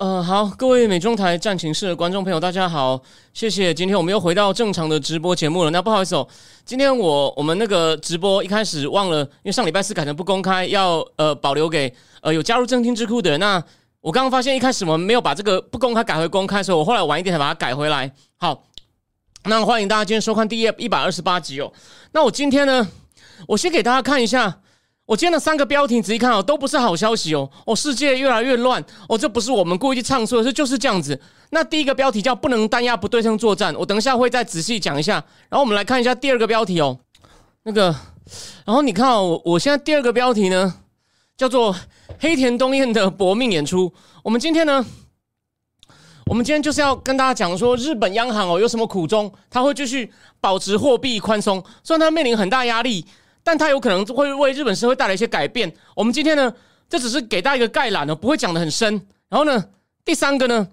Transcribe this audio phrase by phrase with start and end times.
[0.00, 2.98] 呃，好，各位美中台战情室的观众朋友，大家好，
[3.34, 3.74] 谢谢。
[3.74, 5.70] 今天我们又回到正常的直播节目了。
[5.70, 6.26] 那不好意思哦，
[6.64, 13.38] 今天我我们那个直播一开始忘了，因为上礼拜四改成不公开，要呃保留给呃有加入正听智库的人。
[13.38, 13.62] 那
[14.00, 18.10] 我刚刚发现一开始我们没有把这个不公开改回公开，所以我后来晚一点才把它改回来。
[18.38, 18.62] 好，
[19.44, 21.70] 那欢迎大家今天收看第一一百二十八集哦。
[22.12, 22.88] 那我今天呢，
[23.48, 24.60] 我先给大家看一下。
[25.10, 27.50] 我今天的三个标题仔细看哦，都不是好消息哦。
[27.66, 31.20] 哦，世界越来越乱哦，这不是我们故意去唱错，是就是这样子。
[31.50, 35.14] 那第一个标题叫“不能单压不对称作战”，我等一下会再仔细讲一下。
[35.48, 36.96] 然后我们来看一下第二个标题哦，
[37.64, 37.86] 那个，
[38.64, 40.72] 然后你看哦，我现在第二个标题呢
[41.36, 41.74] 叫做
[42.20, 43.92] 黑田东彦的搏命演出。
[44.22, 44.86] 我们今天呢，
[46.26, 53.04] 我们今天就是要跟大家讲说，日本央行哦有什么苦衷，他会继续保持货币宽松，虽然他面临很大压力。
[53.42, 55.72] 但它有可能会为日本社会带来一些改变。
[55.94, 56.52] 我们今天呢，
[56.88, 59.06] 这只是给大家一个概览哦，不会讲的很深。
[59.28, 59.64] 然后呢，
[60.04, 60.68] 第三个呢，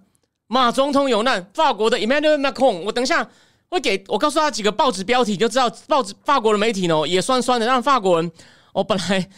[0.47, 3.29] 马总统有难，法国的 Emmanuel Macron，我等一下
[3.69, 8.31] 会给我告诉他几个报纸标题，就知道报纸法国的媒体呢也酸酸的，让法国人
[8.73, 9.29] 我本来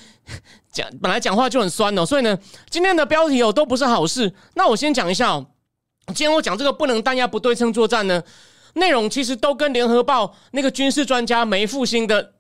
[0.72, 2.38] 讲本来讲话就很酸哦，所以呢，
[2.70, 4.34] 今天的标题哦都不是好事。
[4.56, 5.46] 那我先讲一下哦，
[6.08, 8.24] 今天我讲这个不能单压不对称作战呢，
[8.74, 12.34] 内容其实都跟联合报那个军事专家梅复兴的。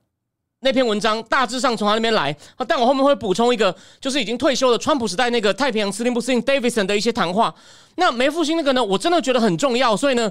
[0.61, 2.35] 那篇文章大致上从他那边来，
[2.67, 7.53] 但我后面会补充一个，就是已经退休的川普时代那个太平洋司令部司令 Davidson 的一些谈话。
[7.95, 10.30] 那梅复兴那个呢，我真的觉得很重要，所以呢，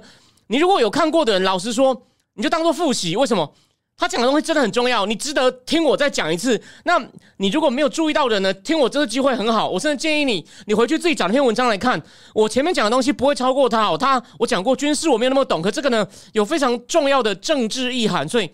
[0.48, 2.02] 你如果有看过的人，老实说，
[2.34, 3.16] 你就当做复习。
[3.16, 3.50] 为什么？
[3.96, 6.62] 他讲的东西真的很重要，你值得听我再讲一次。
[6.84, 7.02] 那
[7.38, 12.00] 你如果没有注意到的呢，听我这个机会很好，我甚至建议你，你回去自己找那篇文章来看。
[12.34, 18.50] 我前面讲的东西不会超过他哦，他我讲过军事我没有那么懂，可这个呢有非常重要的政治意涵，所以。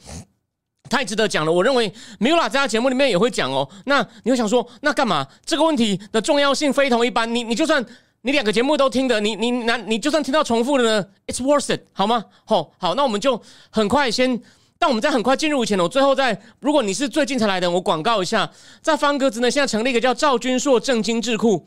[0.90, 3.68] 太值得讲了，我认为米拉在他节目里面也会讲哦。
[3.86, 5.26] 那你会想说，那干嘛？
[5.44, 7.34] 这个问题的重要性非同一般。
[7.34, 7.84] 你你就算
[8.20, 12.24] 你两个节目都听的，你你那你就算听到重复的呢，It's worth it，好吗？
[12.44, 13.40] 好，好，那我们就
[13.70, 14.40] 很快先，
[14.78, 18.50] 但我们在很快进入以前呢，我最后再，如果你是最近才来的，我广告一下，
[18.82, 21.66] 在方格子呢，现在成立一个叫赵君硕正经智库，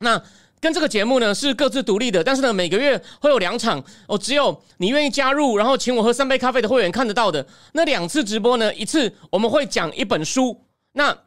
[0.00, 0.22] 那。
[0.62, 10.64] 跟这个节目呢是各自独立的，但是呢每个月会有两场哦，只有你愿意加入，然后请我喝三杯咖啡的会员看得到的那两次直播呢，一次我们会讲一本书。
[10.92, 11.18] 那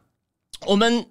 [0.64, 1.06] 我们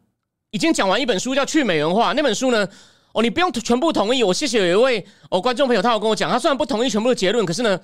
[0.49, 2.67] 已经讲完一本书叫《去美元化》那本书呢，
[3.13, 7.79] 哦你不用全部同意，我谢谢有一位哦观众朋友，他有跟我讲，他虽然不同意全部的结论，可是呢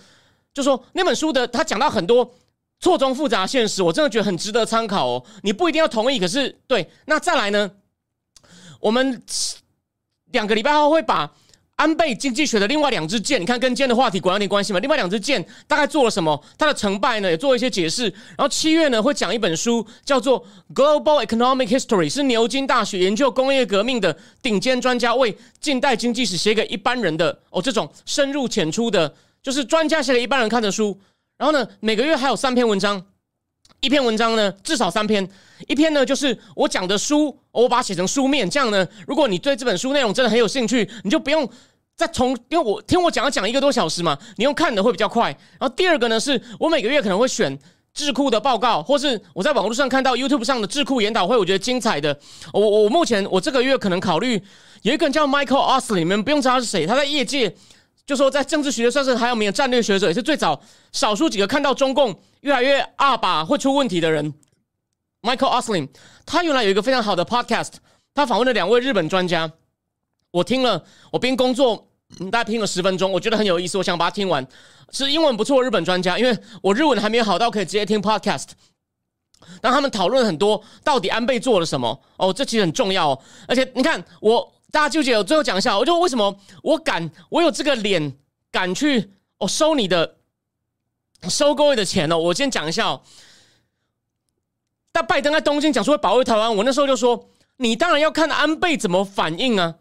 [0.55, 2.33] 就说那本书的他讲到很多
[2.79, 5.23] 错综复杂现实，我真的觉得很值得参考哦。
[5.43, 7.69] 你不一定要同意，可是对，那再来呢，
[8.79, 9.21] 我们。
[10.31, 11.31] 两个礼拜后会把
[11.75, 14.79] 安倍经济学的另外两支箭，你看跟今天的话题果然有点关系吗？
[14.79, 16.39] 另外两支箭大概做了什么？
[16.57, 18.03] 它的成败呢也做一些解释。
[18.03, 20.43] 然后七月呢会讲一本书，叫做
[20.75, 29.11] 《Global Economic History》，是牛津大学研究工业革命的顶尖专家为近代经济史写给一般人的哦，这种深入浅出的，
[29.41, 30.99] 就是专家写给一般人看的书。
[31.37, 33.03] 然后呢，每个月还有三篇文章。
[33.81, 35.27] 一篇文章呢，至少三篇。
[35.67, 38.47] 一篇呢，就是我讲的书，我把它写成书面。
[38.47, 41.49] 这样呢，如果你对这本书内容真的很有兴趣，你就不用
[41.95, 45.35] 再从，因为我听我讲要讲一个多小时嘛，你用看的会比较快。
[45.59, 47.57] 然后第二个呢，是我每个月可能会选
[47.91, 52.15] 智库的报告，或是我在网络上看到 YouTube 上的智库研讨会，我觉得精彩的。
[52.53, 54.39] 我我目前我这个月可能考虑
[54.83, 57.55] 有一个人叫 Michael Osley，你们不用知道是谁，他在业界。
[58.05, 64.33] 就说在政治学算是还有名的战略学者，也是最早少数几个看到中共越来越二把会出问题的人。
[65.21, 65.87] Michael Oslin，
[66.25, 67.73] 他原来有一个非常好的 podcast，
[68.13, 69.51] 他访问了两位日本专家。
[70.31, 71.87] 我听了，我边工作
[72.31, 74.45] 大概听了十分钟，我觉得很有意思，我想把它听完。
[74.91, 78.47] 是英文不错，日本专家，因为我日文还没有好到可以直接听 podcast。
[79.61, 82.01] 但他们讨论很多，到底安倍做了什么？
[82.17, 83.09] 哦，这其实很重要。
[83.11, 83.19] 哦。
[83.47, 84.51] 而且你看我。
[84.71, 86.33] 大家纠结，我最后讲一下，我就为什么
[86.63, 88.15] 我敢，我有这个脸
[88.49, 90.15] 敢去哦收你的
[91.29, 92.17] 收各位的钱呢？
[92.17, 93.01] 我先讲一下哦。
[94.93, 99.75] 但拜登在东京讲说会保卫台湾，我那时候就说，你当然要看安倍怎么反应啊。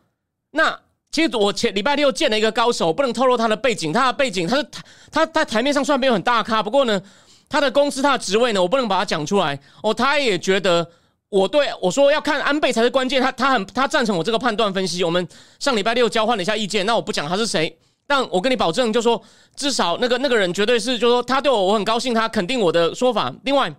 [0.50, 0.80] 那
[1.12, 4.68] 其实我前礼拜六见了一个高手，不能透露他的背景，他的背景他是
[5.12, 7.00] 他他台面上虽然没有很大咖，不过呢，
[7.48, 9.94] 他的公司他的职位呢，我不能把他讲出来哦。
[9.94, 10.90] 他也觉得。
[11.30, 15.02] 我对我说要看安倍才是关键，他他很他赞成我这个判断分析。
[15.04, 15.26] 我们
[15.60, 19.20] 上礼拜六交换了一下意见，那我不讲他是谁，但我跟你保证，就说
[19.54, 23.32] 至少那个那个人绝对是，就说他对我我很高兴，他肯定我的说法。
[23.44, 23.72] 另外，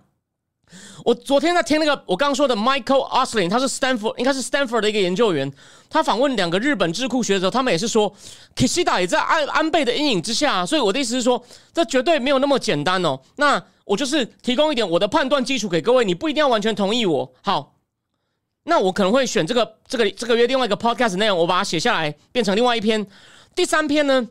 [1.04, 5.52] 我昨天在听那个我刚刚说的 Michael Oslin，他是 Stanford 应该是 Stanford 的一个研究员，
[5.90, 8.14] 他访问两个日本智库学者，他们也是说
[8.54, 13.20] Kishida 也在安安倍的阴影之下，所以我的意思是说，这绝对没有那么简单哦。
[13.36, 17.32] 那我就是提供一点我的判断基础给各位，你不一定要完全同意我。
[17.42, 17.74] 好，
[18.64, 23.04] 那我可能会选这个这个这个月另外一个 podcast 内容，我把它写下来变成另外一篇。
[23.54, 24.28] 第三篇呢，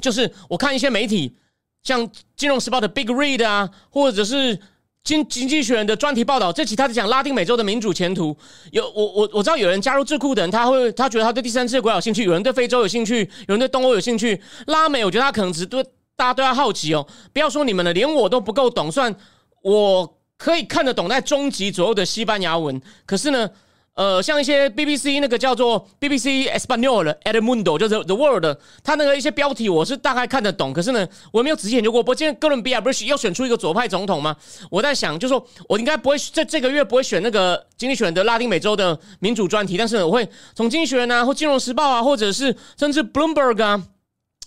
[0.00, 1.36] 就是我看一些媒体，
[1.82, 4.58] 像《金融时报》的 Big Read 啊，或者是
[5.04, 8.36] 经经济学人的专题报道，这期他在讲拉丁美洲的民主前途。
[8.70, 14.40] 有我我我知道有人加入智库的人，他会他觉得他对第三世界国家有兴趣，有人对非洲有兴趣，有人对东欧有兴趣。
[14.66, 15.82] 拉美，我觉得他可能只对
[16.16, 17.06] 大家对他好奇哦。
[17.32, 19.14] 不要说你们了，连我都不够懂，算
[19.62, 23.50] 我可以看得懂在中级左右的西班牙文，可是呢。
[23.94, 32.02] 呃，像一些 BBC 那个叫做 BBC Espanol 的 Edmundo，就是 The World，它那个一些标题我是大概看得懂，可是呢，我没有仔细研究过。
[32.02, 34.34] 不过今天哥伦比亚不是要选出一个左派总统吗？
[34.70, 43.82] 我在想，就是说我应该不会在这个月不会选那个经济选的拉丁美洲的民主专题，但是呢我会从经济学人啊，或金融时报啊，或者是甚至 Bloomberg 啊，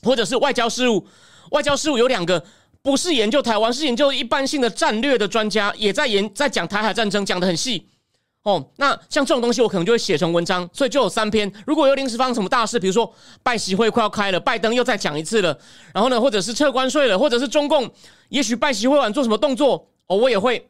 [0.02, 1.06] 或者是外交事务，
[1.52, 2.44] 外交事务有两个
[2.82, 7.90] 不是研究台湾，是研究一般性的战略的专家，也在研在讲台海战争，讲的很细。
[8.46, 11.52] 哦，那像这种东西，我可能就会写成文章，所以就有三篇。
[11.66, 13.12] 如果有临时发生什么大事，比如说
[13.42, 15.58] 拜习会快要开了，拜登又再讲一次了，
[15.92, 17.90] 然后呢，或者是撤关税了，或者是中共
[18.30, 20.64] 也许拜习会晚做什么动作，哦，我也会，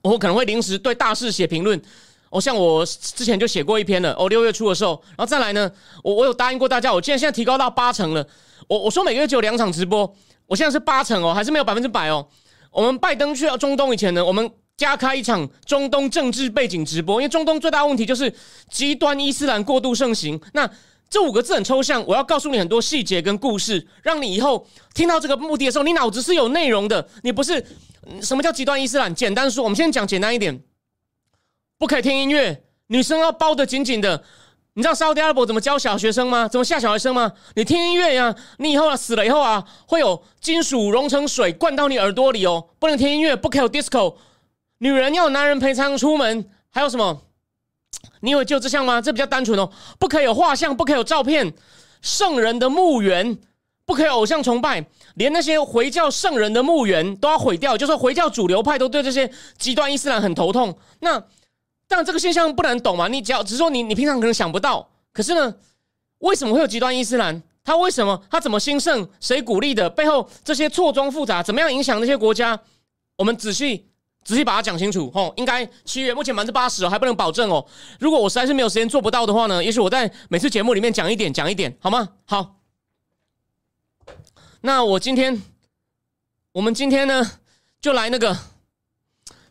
[0.00, 1.82] 我可能会临时对大事写评论。
[2.30, 5.68] 哦，像我之前就写过一篇了，哦，六月初的时候，然后再来呢，
[6.04, 8.24] 我我有答应过大家，我竟然现在提高到八成了。
[8.68, 10.14] 我我说每个月只有两场直播，
[10.46, 12.24] 我现在是八成哦，还是没有百分之百哦。
[12.70, 14.48] 我们拜登去到中东以前呢，我们。
[14.76, 18.32] 加开一场中东政治背景直播，因为中东最大问题就是
[18.70, 20.38] 极端伊斯兰过度盛行。
[20.52, 20.68] 那
[21.08, 27.08] 这五个字很抽象，我要告诉你很多细节跟故事，让你以后听到这个目的的时候，你脑子是有内容的。
[27.22, 27.64] 你不是
[28.20, 29.14] 什么叫极端伊斯兰？
[29.14, 30.60] 简单说，我们先讲简单一点，
[31.78, 34.24] 不可以听音乐，女生要包得紧紧的。
[34.74, 36.46] 你知道沙特阿拉伯怎么教小学生吗？
[36.46, 37.32] 怎么吓小学生吗？
[37.54, 44.16] 你听音乐呀，你以后啊死了以后啊，会有金属融成水灌到你耳朵里哦，不能听音乐，不可以有 disco。
[44.78, 47.22] 女人要男人陪唱出门，还有什么？
[48.20, 49.00] 你以为就这项吗？
[49.00, 51.52] 这比较单纯哦，不可以有画像，不可以有照片，
[52.02, 53.38] 圣人的墓园
[53.84, 54.84] 不可以偶像崇拜，
[55.14, 57.76] 连那些回教圣人的墓园都要毁掉。
[57.76, 60.76] 就说回教主流派都对这些极端伊斯兰很头痛。
[61.00, 61.22] 那
[61.88, 63.08] 但这个现象不难懂嘛？
[63.08, 65.54] 你只要只是说你你平常可能想不到，可是呢，
[66.18, 67.42] 为什么会有极端伊斯兰？
[67.64, 68.22] 他为什么？
[68.30, 69.08] 他怎么兴盛？
[69.20, 69.88] 谁鼓励的？
[69.90, 72.60] 背后这些错综复杂，怎么样影响那些国家？
[73.16, 73.86] 我们仔细。
[74.26, 77.64] 仔细把它讲清楚，吼，应该七月目前百分之八十，还不能保证哦。
[78.00, 82.08] 如果我实在是没有时间做不到的话呢，也许我在每次节目里面讲一点，讲一点，好吗？
[82.24, 82.56] 好，
[84.62, 85.40] 那我今天，
[86.50, 87.24] 我们今天呢，
[87.80, 88.36] 就来那个，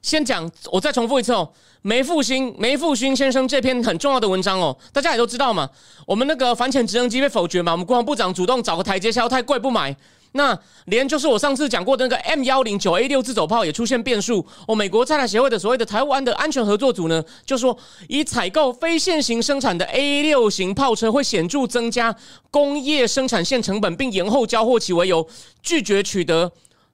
[0.02, 5.70] 先讲，我再重复一次哦，梅复兴，梅复兴先生这篇很重要的文章哦，大家也都知道嘛，
[6.06, 9.96] 我们那个反潜直升机被否决嘛，我们国防部长主动找个台阶下，太贵不买。
[10.38, 14.76] 那连就是我上次讲过的那个 M 幺零九 A 六自走炮也出现变数哦。
[14.76, 17.78] 美国在台协会的所谓的台湾的安全合作组呢，就说
[18.10, 22.14] 以采购非线型生产的 A 六型炮车会显著增加
[22.52, 25.26] 工业生产线成本，并延后交货期为由，
[25.64, 26.52] 拒绝取得，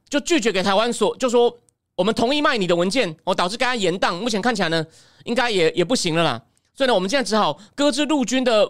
[0.07, 1.57] 就拒绝给台湾所，就说
[1.95, 4.19] 我们同意卖你的文件哦，导致该延宕。
[4.19, 4.85] 目前看起来呢，
[5.23, 6.39] 应该也也不行了啦。
[6.75, 8.67] 所以呢，我们现在只好搁置陆军的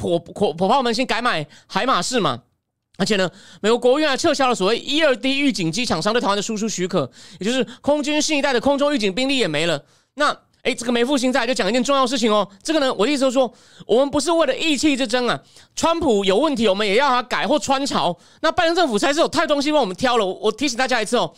[0.00, 2.44] 火火火炮们，先改买海马式嘛。
[2.96, 9.84] 而且呢，美国国务院还撤销了所谓一二 D 预警机厂商对台湾的输出许可，也就是空军新一代的空中预警兵力也没了。
[10.14, 12.48] 那哎，这个没复兴在就讲一件重要事情哦。
[12.62, 13.52] 这个呢，我的意思是说，
[13.86, 15.40] 我们不是为了意气之争啊。
[15.76, 18.16] 川普有问题，我们也要他改或穿朝。
[18.40, 20.26] 那拜登政府才是有太多东西帮我们挑了。
[20.26, 21.32] 我提醒大家一次哦，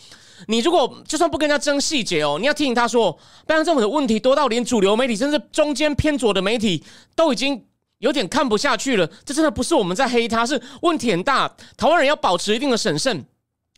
[0.46, 6.82] 你如果就算不跟人家争细节哦，你要提醒他说，拜登政府的问题多到连主流媒体甚至中间偏左的媒体
[7.14, 7.62] 都已经。
[7.99, 11.49] 有点看不下去了，这真的不是我们在黑他，是问题很大。
[11.76, 13.25] 台湾人要保持一定的审慎。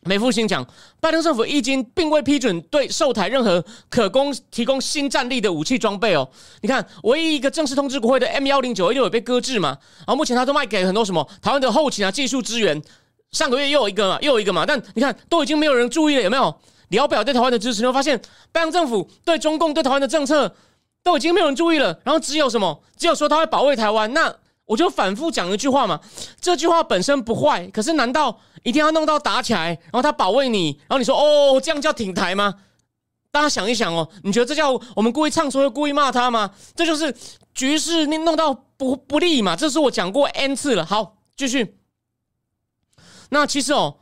[0.03, 0.65] 美复兴讲，
[0.99, 6.27] 拜登政府已经并未批准对售台任何可供提供新战力的武器装备哦。
[6.61, 9.77] 你看，唯一一个正式通知国会的 M 幺零九 A 六也被搁置嘛。
[9.99, 12.81] 然后目前他都卖给很多什么台湾的后勤啊、技术支援。
[13.31, 14.65] 上个月又有一个嘛，又有一个嘛。
[14.65, 16.59] 但你看，都已经没有人注意了，有没有？
[16.89, 18.19] 聊表对台湾的支持，你会发现
[18.51, 20.53] 拜登政府对中共对台湾的政策。
[21.03, 22.83] 都已经没有人注意了，然后只有什么？
[22.97, 24.13] 只有说他会保卫台湾。
[24.13, 24.33] 那
[24.65, 25.99] 我就反复讲一句话嘛，
[26.39, 32.53] 这句话本身不坏，可是难道一定要弄到打起来，然后他保卫你，然后你说哦，这样叫挺台吗？
[33.31, 36.51] 大家想一想哦，你觉得这叫我们故意唱错，故意骂他吗？
[36.75, 37.15] 这就是
[37.53, 39.55] 局势你弄到不不利嘛？
[39.55, 40.85] 这是我讲过 n 次了。
[40.85, 41.77] 好，继续。
[43.29, 43.97] 那其实哦，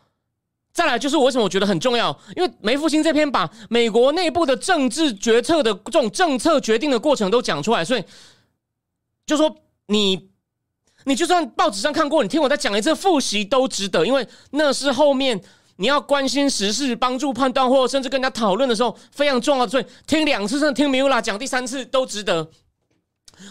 [0.72, 8.04] 再来就是我为什么我觉得很重要，因为梅复兴这篇把美国内部的政治决策的这种政策决定的过程都讲出来，所以
[9.26, 9.54] 就说
[9.88, 10.30] 你
[11.06, 15.42] 你就算报纸上看过，你听我再讲一次复习都值得，因为那是后面
[15.78, 22.50] 你要关心时事、帮助判断或甚至跟人家讨论的时候非常重要的，所以听两次甚至听米乌拉讲第三次都值得。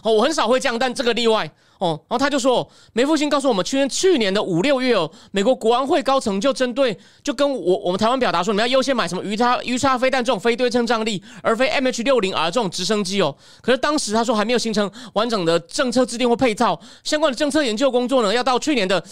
[0.03, 1.99] 哦，我很少会这样，但这个例外 哦。
[2.09, 13.35] 然后他就说，梅复兴告诉我们，去年去年的五六月哦，美国国安会高层就针对，就跟我我们台湾表达说，你们要优先买什么鱼叉鱼叉飞弹这种非对称战力，而非 MH 六零 R 这种直升机哦。
[13.61, 19.03] 可是当时他说还没有形成完整的政策制定或配套，相关的政策研究工作呢，要到去年的。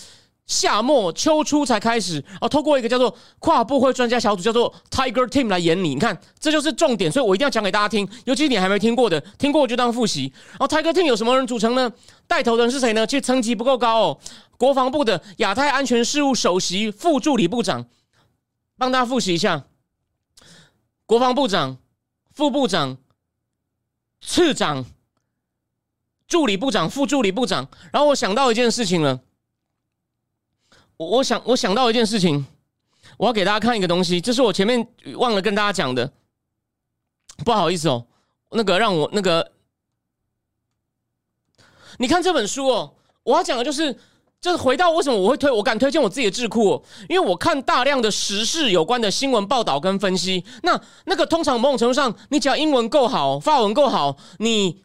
[0.46, 5.88] 夏末秋初才开始，然后透过一个叫做跨部会专家小组，叫做 Tiger Team 来演你。
[5.88, 8.08] 你看，这就是重点，所以我一定要讲给大家听。
[8.26, 10.32] 尤其你还没听过的，听过就当复习。
[10.50, 11.90] 然后 Tiger Team 有什么人组成呢？
[12.28, 13.04] 带头的人是谁呢？
[13.04, 14.18] 其实层级不够高哦。
[14.56, 17.86] 国防部的亚太安全事务首席副助理部长，
[18.78, 19.64] 帮大家复习一下：
[21.06, 21.78] 国防部长、
[22.32, 22.98] 副部长、
[24.20, 24.84] 次长、
[26.28, 27.68] 助理部长、副助理部长。
[27.92, 29.22] 然后我想到一件事情了。
[30.96, 32.46] 我我想我想到一件事情，
[33.18, 34.86] 我要给大家看一个东西，这是我前面
[35.16, 36.10] 忘了跟大家讲的，
[37.44, 38.06] 不好意思哦，
[38.52, 39.52] 那个让我那个，
[41.98, 43.92] 你看这本书哦，我要讲的就是，
[44.40, 54.82] 就是回到为什么我会推，我敢推荐我自己的智库，因为我看大量的时事有关的新闻报道跟分析，那那个通常某种程度上，你只要英文够好，发文够好，你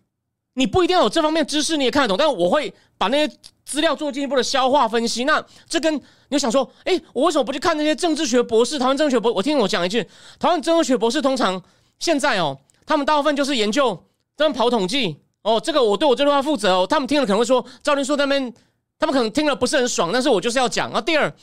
[0.56, 3.34] 你不一定要有这方面知识，你也看得懂，但我会把那些。
[3.72, 8.78] 资料做进一步的消化分析，那这跟你想说，哎，我为什么不去看那些政治学博士？
[8.78, 10.04] 台湾政治学博，我听我讲一句，
[10.38, 11.62] 台湾政治学博士通常
[11.98, 13.98] 现在哦，他们大部分就是研究，
[14.36, 16.86] 他们跑统计哦，这个我对我这句话负责哦。
[16.86, 18.54] 他们听了可能会说，赵林说那边，
[19.00, 21.00] 他们可能听了不是很爽，但是我就是要讲啊。
[21.00, 21.34] 第二。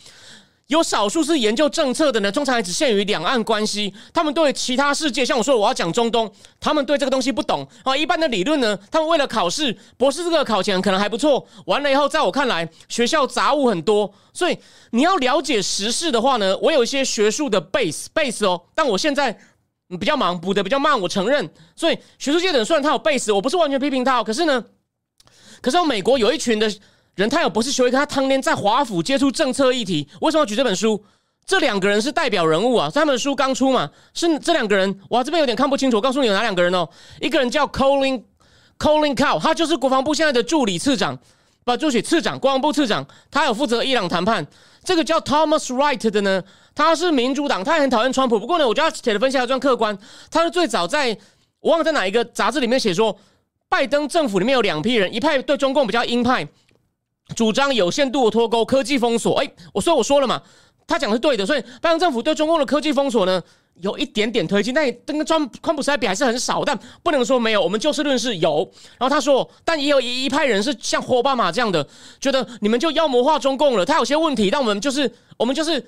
[0.68, 3.92] 有少数是研究政策的呢，通常还只限于两岸关系。
[4.12, 7.96] 他们对其他世界，像我说我要讲中东，他们对这个东西不懂啊。
[7.96, 11.46] 一般的理论呢，他们为了考试，博士这个考前可能还不错。
[11.64, 14.58] 完了以后，在我看来，学校杂物很多，所以
[14.90, 18.60] 你要了解时事的话呢，我有一些学术的 base base 哦。
[18.74, 19.38] 但我现在
[19.98, 21.48] 比较忙，补的比较慢，我承认。
[21.74, 24.62] 所以学术界的人虽然他有 base，我不是完全批评他，可是呢，
[25.62, 26.70] 可是美国有一群的。
[27.18, 30.08] 人他有博士学位，他当年在华府接触政策议题。
[30.20, 31.04] 为什么要举这本书？
[31.44, 34.96] 这两个人是代表人物啊，他们的书刚出嘛，是这两个人。
[35.10, 36.88] 哇，这边有点看不清楚，我告诉你有哪两个人哦。
[37.20, 38.22] 一个人叫 Colin
[38.78, 41.18] Colin Cow，他就是国防部现在的助理次长，
[41.64, 44.46] 不，助理次长，国防部次长，他有负责伊朗谈判。
[44.84, 46.40] 这个叫 Thomas Wright 的呢，
[46.72, 48.38] 他是民主党，他也很讨厌川普。
[48.38, 49.98] 不过呢，我觉得写的分析还算客观。
[50.30, 51.18] 他是最早在
[51.58, 53.18] 我忘了在哪一个杂志里面写说，
[53.68, 56.46] 拜登政府里面有两批人，一派对中共比较鹰派。
[57.34, 59.38] 主张有限度的脱钩、科技封锁。
[59.40, 60.40] 哎，我说我说了嘛，
[60.86, 61.44] 他讲的是对的。
[61.44, 63.42] 所以拜登政府对中共的科技封锁呢，
[63.80, 66.64] 有一点点推进，但跟川川普时代比还是很少。
[66.64, 68.68] 但不能说没有，我们就事论事有。
[68.98, 71.86] 然后他说，但也有一一派人是像奥巴马这样的，
[72.18, 73.84] 觉得你们就妖魔化中共了。
[73.84, 75.86] 他有些问题，但我们就是我们就是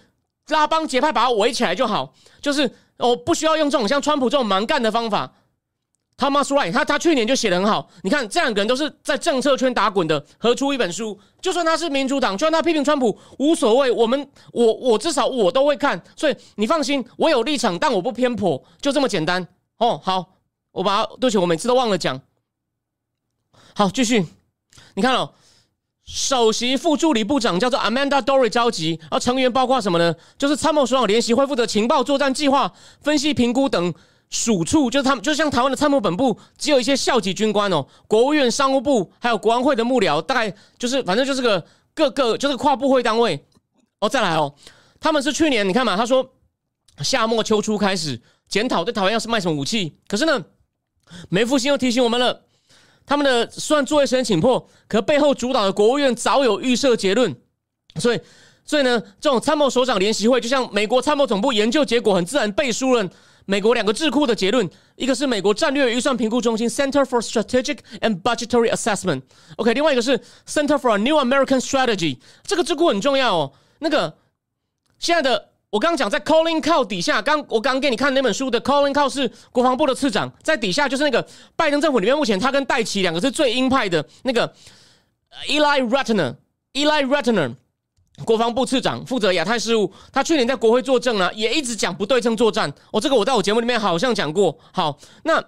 [0.49, 2.13] 拉帮结派，把他围起来就好。
[2.41, 5.33] 就是哦，不需要用这种像川普这种蛮干的方法。
[6.21, 7.89] Thomas Wright，他他去年就写的很好。
[8.03, 11.19] 你看，这两个人都是在政策圈打滚的，合出一本书。
[11.41, 13.91] 就算他是民主党，就算他批评川普，无所谓。
[13.91, 19.49] 我们，我我至少我都会看，所以你放心，我有立场，但我不偏颇，就这么简单。
[19.79, 20.35] 哦，好，
[20.73, 22.21] 我把对不起，我每次都忘了讲。
[23.75, 24.27] 好，继续。
[24.97, 25.33] 你看哦，
[26.05, 30.15] 首席副助理部长叫做 Amanda Dory 召集，而成员包括什么呢？
[30.37, 33.95] 就是参谋首长联席会负责情报作战计划分析评估等。
[34.31, 37.85] 属处就是他们，就像台湾的参谋本部，只有一些校级军官哦。
[38.07, 43.45] 国务院商务部还有国安会的幕僚，大概就是反正就是个各个就是跨部会单位
[43.99, 44.09] 哦。
[44.09, 44.55] 再来哦，
[45.01, 46.33] 他们是去年你看嘛，他说
[47.03, 50.41] 夏末秋初开始检讨对台湾要是卖什么武器，可是呢，
[51.29, 52.43] 梅复兴又提醒我们了，
[53.05, 57.35] 他们的虽然作业时间紧迫，可背后主导的国务院早有预设结论，
[57.97, 58.21] 所以
[58.65, 63.11] 所以呢，这种参谋首长联席会就像美国参谋总部研究结果，很自然背书了。
[63.47, 72.19] 美国两个智库的结论，一个是美国战略预算评估中心 （Center for Strategic and Budgetary Assessment），OK，另外一个是 Center for a New American Strategy。
[72.45, 73.53] 这个智库很重要哦。
[73.81, 74.17] 那个
[74.99, 84.55] 现在的我刚刚讲，在 Colin Cow 底下，刚我刚给你看那本书的 Colin Cow 是国防部的次长，在底下就是那个拜登政府里面，目前他跟戴奇两个是最鹰派的那个
[85.49, 87.55] Eli Ratner，Eli Ratner。
[88.25, 92.73] 国防部次长负责亚太事务，他去年在国会作证呢，也一直讲不对称作战。
[92.93, 94.59] 哦，这个我在我节目里面好像讲过。
[94.73, 95.43] 好，那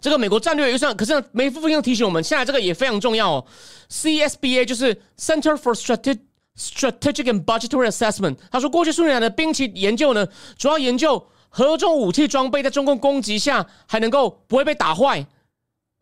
[0.00, 3.44] 这个美国战略预算，可是梅夫夫又提醒我们，现在这个也非常重要哦。
[3.90, 6.20] CSBA 就是 Center for Strategic
[6.56, 10.26] Strategic and Budgetary Assessment，他说过去数年的兵棋研究呢，
[10.58, 15.26] 主要研究何种武器装备在中共攻击下还能够不会被打坏，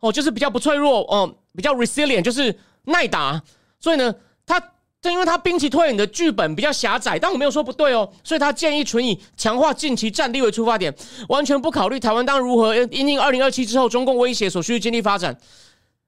[0.01, 3.41] 哦，就是比较不脆弱，哦，比较 resilient，就是耐打。
[3.79, 4.13] 所以呢，
[4.45, 4.61] 他
[5.01, 10.93] 正因为他兵棋推演的剧本比较狭窄，但我没有说不对哦，所以他建议纯以强化近期战力为出发点，
[11.29, 15.39] 完全不考虑台湾当如何因应二零二七之后中共威胁所需的经济发展。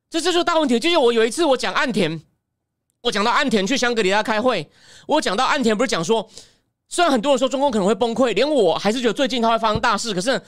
[0.09, 0.79] 这这就是大问题。
[0.79, 2.21] 就是我有一次我讲岸田。
[3.03, 4.69] 我讲到岸田去香格里拉开会，
[5.07, 6.29] 我讲到岸田不是讲说，
[6.87, 10.13] 虽然很多人说中共可能会崩溃，连我还是觉得最近他会发生大事。
[10.13, 10.39] 可是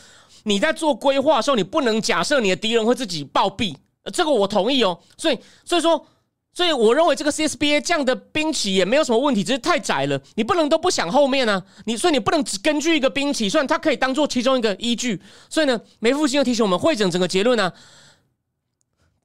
[0.44, 3.76] 你在做规划的时候，你不能假设你的敌人会自己暴毙，
[4.14, 5.00] 这个我同意哦。
[5.18, 6.06] 所以，所以说，
[6.54, 10.22] 所以我认为这个 CSBA 这样的兵棋也没有什么问题，只是太窄了。
[10.36, 15.22] 你不能都不想后面呢，你所以你不能只根据一个兵棋，虽然它可以当做其中一个依据。
[15.50, 17.74] 所以呢，梅复兴又提醒我们会诊整个结论呢，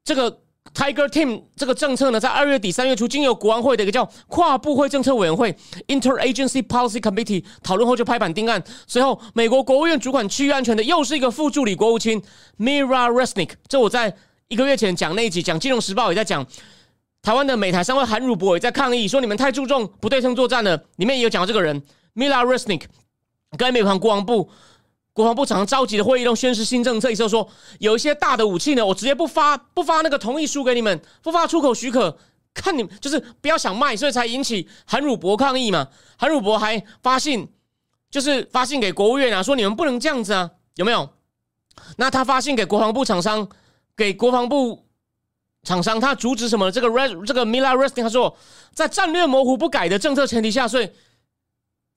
[0.03, 0.39] 这个。
[0.71, 5.51] Tiger Team 这个政策呢，在二月底三月初，经由国安会的一个叫跨部会政策委员会
[5.87, 8.63] （Interagency Policy Committee） 讨论后就拍板定案。
[8.85, 12.21] 随后，美国国务院主管区域安全的又是一个副助理国务卿
[12.59, 13.53] Mira Resnick。
[13.67, 14.15] 这我在
[14.47, 16.45] 一个月前讲那一集，讲《金融时报》也在讲。
[17.21, 20.85] 台湾的美台商会韩汝博也在抗议，说你们太注重不对称作战了。
[20.95, 21.81] 里面也有讲到这个人
[22.15, 22.83] Mila Resnick，
[23.57, 24.49] 跟美国国防部。
[25.11, 27.45] 国防部常常召集的会议中宣示新政策，意思说
[27.79, 32.17] 有一些大的武器呢，我直接不发不发那个同意书给你们，不发出口许可，
[32.53, 35.89] 看你们就是不要想卖，所以才引起韩汝博抗议嘛。
[36.17, 37.49] 韩汝博还发信，
[38.09, 41.09] 就是发信给国务院啊，说你们不能这样子啊，有没有？
[41.97, 43.49] 那他发信给国防部厂商，
[43.97, 44.85] 给国防部
[45.63, 46.71] 厂商，他阻止什么？
[46.71, 48.35] 这个 red 这个 Mila Resting 他说，
[48.73, 50.89] 在战略模糊不改的政策前提下，所以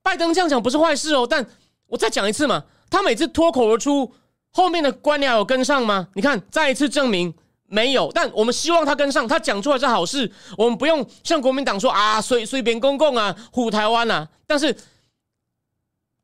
[0.03, 1.27] 拜登这样讲不是坏事哦。
[1.29, 1.47] 但
[1.87, 2.65] 我再讲一次嘛。
[2.91, 4.13] 他每次脱口而出，
[4.51, 6.09] 后面的官僚有跟上吗？
[6.13, 7.33] 你看，再一次证明
[7.67, 8.13] 没有。
[8.13, 14.29] 但我们希望他跟上，他讲出来是好事，我们不用向国民党说啊，随随便公共啊，护台湾啊。
[14.47, 14.77] 但是，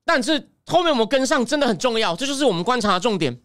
[0.05, 3.41] 但是后面我们跟上真的很重要，这就是我们观察的重点。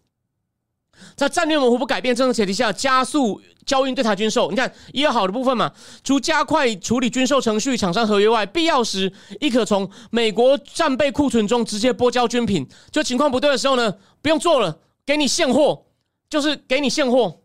[1.15, 4.49] 在战略模糊不改变政策前提下，加速交运对台军售。
[4.49, 5.71] 你看，一好的部分嘛，
[6.03, 12.67] 除加快处理军售程序、厂商合约外，必要时亦可从美国战备库存中直接拨交军品。
[12.91, 15.86] 就情况不对的时候呢，不用做了，给你现货，
[16.29, 17.41] 就是给你现货。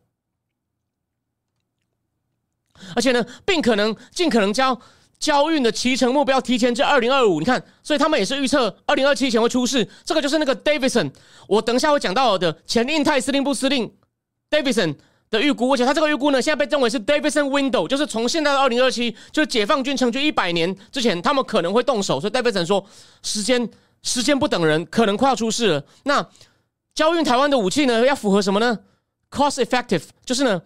[2.94, 4.80] 而且呢，并可能尽可能交。
[5.18, 9.88] 交运的骑乘目标提前至二零二五，你看，所以他们也是预测二零二七前会出事。
[10.04, 11.10] 这个就是那个 Davidson，
[11.48, 13.92] 我等一下会讲到的前印太司令部司令
[14.48, 14.96] Davidson
[15.28, 22.20] 的预估，而且他这个预估呢，现在被认为是 Davidson window，就是从现在的二零二七，就是解放军成军一百年之前，他们可能会动手。
[22.20, 22.86] 所以 Davidson 说，
[23.22, 23.68] 时间
[24.02, 25.84] 时间不等人，可能快要出事了。
[26.04, 26.24] 那
[26.94, 28.78] 交运台湾的武器呢，要符合什么呢
[29.30, 30.62] ？Cost effective，就是呢。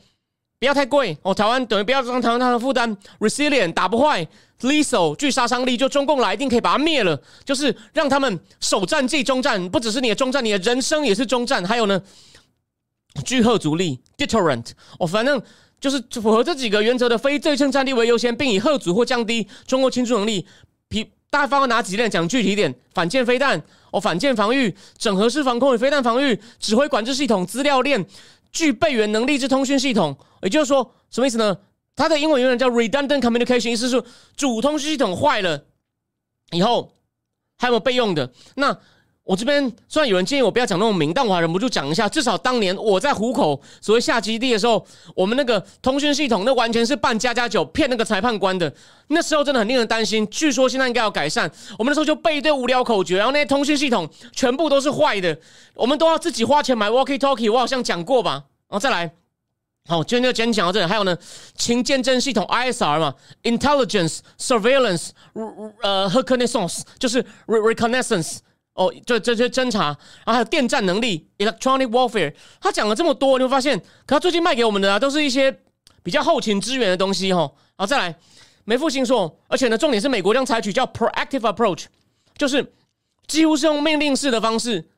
[0.63, 4.25] 不要太贵哦，台湾等于不要让台湾它的负担，resilient 打不坏
[4.61, 11.65] ，lethal 具杀伤力，就中共来一定可以把它灭了，就是让他们首战即中战，不只是你的中战，你的人生也是中战。
[11.65, 12.01] 还有呢，
[13.25, 14.71] 聚贺阻力 deterrent
[15.01, 15.43] 哦，反正
[15.81, 20.47] 就是符合这几个原则的非对称战力为优先，并以贺阻或降低中国侵入能力。
[20.89, 22.09] 皮大方拿几点？
[22.09, 23.61] 讲具体点，反舰飞弹。
[23.91, 28.07] 哦，反舰防御，整合式防空与飞弹防御，指挥管制系统，资料链。
[28.53, 31.59] 具备原能力之通讯系统，也就是说，什么意思呢？
[31.97, 34.03] 它的英文原文叫 redundant communication，意思是
[34.37, 35.65] 主通讯系统坏了
[36.51, 36.95] 以后
[37.59, 38.33] 还有没有备用的？
[38.57, 38.79] 那
[39.25, 42.09] 我这边虽然有人建议我不要讲那么明，但我还忍不住讲一下。
[42.09, 48.73] 至少当年我在虎口所谓下基地的时候，我们那个通讯系统那完全是扮加加酒骗那个裁判官的。
[49.09, 50.29] 那时候真的很令人担心。
[50.29, 51.49] 据说现在应该要改善。
[51.79, 55.39] 我们那时候就背一堆无聊口诀，然后那些通讯系统全部都是坏的，
[55.75, 57.53] 我们都要自己花钱买 walkie talkie。
[57.53, 58.33] 我好像讲过吧？
[58.69, 59.13] 然后再来，
[59.87, 60.87] 好，今天就先讲到这里。
[60.87, 61.17] 还有呢，
[61.55, 65.11] 勤见证系统 ISR 嘛，Intelligence Surveillance，
[65.83, 68.39] 呃，Reconnaissance 就是 Reconnaissance。
[68.75, 69.87] 哦，就这些侦查，
[70.25, 72.35] 然后还有电站能力，electronic warfare。
[72.61, 75.61] 他讲了这么多，你会发现，可他最近卖给我们的啊，都是一些
[76.03, 77.53] 比较后勤支援的东西哈。
[77.77, 78.17] 好，再来，
[78.65, 81.85] 没复兴说，而且呢，重点是美国将采取叫 proactive approach，
[82.37, 82.73] 就是
[83.27, 84.89] 几乎是用命令式的方式，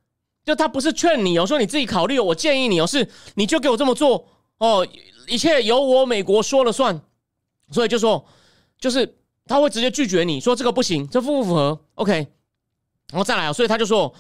[0.45, 4.87] 就他不是劝你哦，说你自己考虑，我建议你哦，是你就给我这么做哦，
[5.27, 7.01] 一切由我美国说了算。
[7.73, 8.25] 所以就说，
[8.79, 12.29] 就是他会直接拒绝你说这个不行，这符不符合？OK。
[13.14, 14.12] 然后再来啊，所以他就说，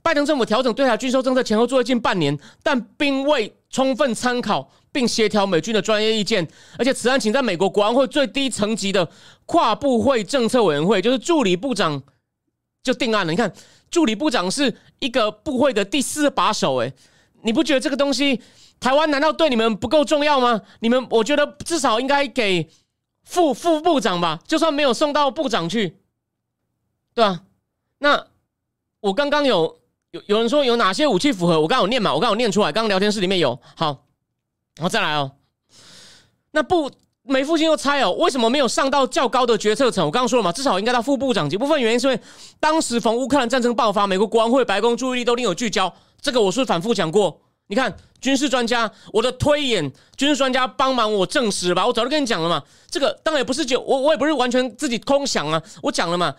[0.00, 9.06] 拜登政府调整对台军售政策前后做了近半年，但并未充分参考并协调美军的专业意见，而且此案请在美国国安会最低层级的
[9.44, 12.02] 跨部会政策委员会，就是助理部长
[12.82, 13.30] 就定案了。
[13.30, 13.52] 你看，
[13.90, 16.90] 助理部长是一个部会的第四把手，诶，
[17.42, 18.40] 你不觉得这个东西
[18.80, 20.62] 台湾难道对你们不够重要吗？
[20.80, 22.66] 你们我觉得至少应该给
[23.24, 25.98] 副副部长吧，就算没有送到部长去，
[27.12, 27.42] 对啊，
[27.98, 28.26] 那
[29.00, 29.78] 我刚刚有
[30.10, 31.60] 有有人说有哪些武器符合？
[31.60, 33.58] 我刚刚有念嘛，我刚刚有念出来，刚刚聊天室里面有。
[33.76, 34.04] 好，
[34.76, 35.32] 然后再来哦。
[36.50, 36.90] 那不
[37.22, 40.04] 梅父亲又猜哦，为什么没有上到较高的决策层？
[40.04, 41.56] 我刚刚说了嘛，至少应该到副部长级。
[41.56, 42.20] 部分原因是因为
[42.58, 45.92] 当时逢乌克兰战争爆发，美国国安会、白宫注意力都另有聚焦。
[46.20, 47.40] 这个我是反复讲过。
[47.70, 51.86] 你看，军事专家，我的推演，军事专家帮忙我证实吧。
[51.86, 55.62] 我早就跟你讲了嘛，这个当然也不是就我，我也不是完全自己空想啊。
[55.82, 56.34] 我讲了嘛，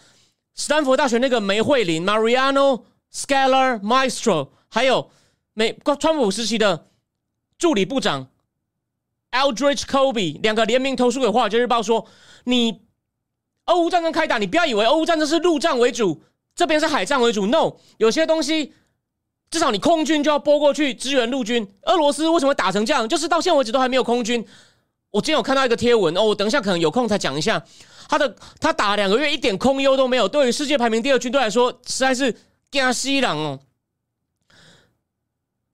[0.59, 5.09] 斯坦福大学那个梅惠琳 （Mariano Scalar Maestro），还有
[5.53, 6.87] 美川普时期的
[7.57, 8.27] 助理部长
[9.31, 12.05] Aldrich Kobe，两个联名投诉给《华尔街日报》说，
[12.43, 12.81] 你
[13.67, 16.21] 俄乌战争开打，你不要以为俄乌战争是陆战为主，
[16.53, 17.47] 这边是海战为主。
[17.47, 18.73] No，有些东西。
[19.49, 21.67] 至少你空军就要拨过去支援陆军。
[21.83, 23.07] 俄罗斯为什么打成这样？
[23.07, 24.45] 就是到现在为止都还没有空军。
[25.09, 27.63] 我今天有看到一个贴文哦，我等一下可能有空才讲一下。
[28.09, 30.27] 他的他打两个月，一点空优都没有。
[30.27, 32.35] 对于世界排名第二军队来说，实在是
[32.71, 33.59] 惊西狼哦。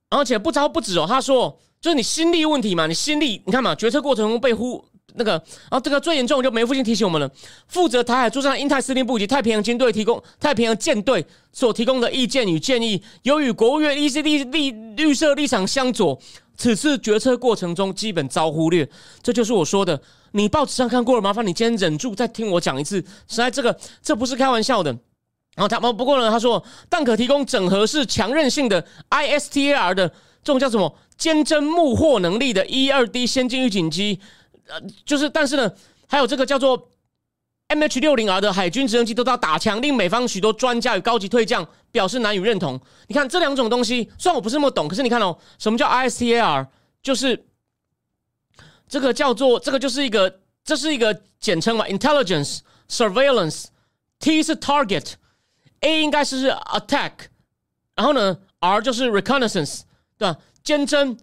[0.09, 4.85] 而且不招不止哦，他说就是你心力问题嘛，你心力你看嘛，决策过程中被忽。
[5.17, 7.29] 那个，然后这个最严重就梅父亲提醒我们了，
[7.67, 16.19] 负责台海作战的英泰司令部及太平洋军队提供太平洋舰队所提供的意见与建议，由于国务院 E C 立立绿色立场相左，
[16.57, 18.87] 此次决策过程中基本遭忽略。
[19.23, 19.99] 这就是我说的，
[20.31, 22.97] 你报纸上看过了，麻烦你今天忍住再听我讲一次。
[23.27, 24.91] 实在这个这不是开玩笑的。
[25.55, 30.09] 然后他们不过呢，他说但可提供整合式强韧性的 I S T A R 的
[30.43, 34.19] 这种叫什么坚贞木货能力的一二 D 先进预警机。
[34.67, 35.71] 呃，就是，但是呢，
[36.07, 36.89] 还有这个叫做
[37.67, 42.79] M H 六零 R 的海军直升机都到打枪，令美方许多专家与高级退将表示难以认同。
[43.07, 46.67] 你看这两种东西，虽然我不是那么懂，可是你看哦，什么叫 I S T A R？
[47.01, 47.45] 就是
[48.87, 57.11] 这个叫做这个就是一个这是一个简称嘛，Intelligence Surveillance，T 是 Target，A 应该是 Attack，
[57.95, 59.81] 然后呢 R 就是 Reconnaissance，
[60.17, 60.37] 对吧？
[60.63, 61.17] 监侦，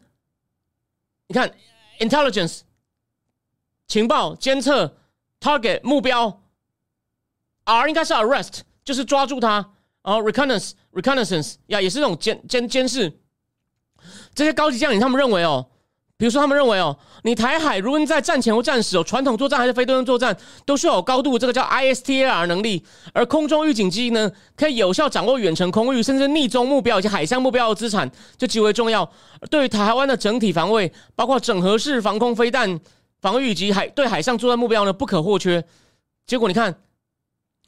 [1.26, 1.52] 你看
[2.00, 2.60] Intelligence。
[3.92, 4.96] 情报监测
[5.38, 6.40] ，target 目标
[7.64, 9.56] ，R 应该是 arrest，就是抓住他，
[10.02, 13.12] 然后 reconnaissance，reconnaissance 呀，也是这种监监监视。
[14.34, 15.66] 这些高级将领他们认为哦，
[16.16, 29.06] 比如说他们认为哦，你台海如果在战前或战时哦，传统作战还是非对称作战，都需要有高度这个叫 ISTAR 能力，而空中预警机呢，可以有效掌握远程空域，甚至逆中目标以及海上目标的资产，就极为重要。
[29.50, 32.80] 对于台湾的整体防卫，包括整合式防空飞弹。
[33.22, 35.64] 防御及海对海上作战目标呢不可或缺。
[36.26, 36.82] 结果你看，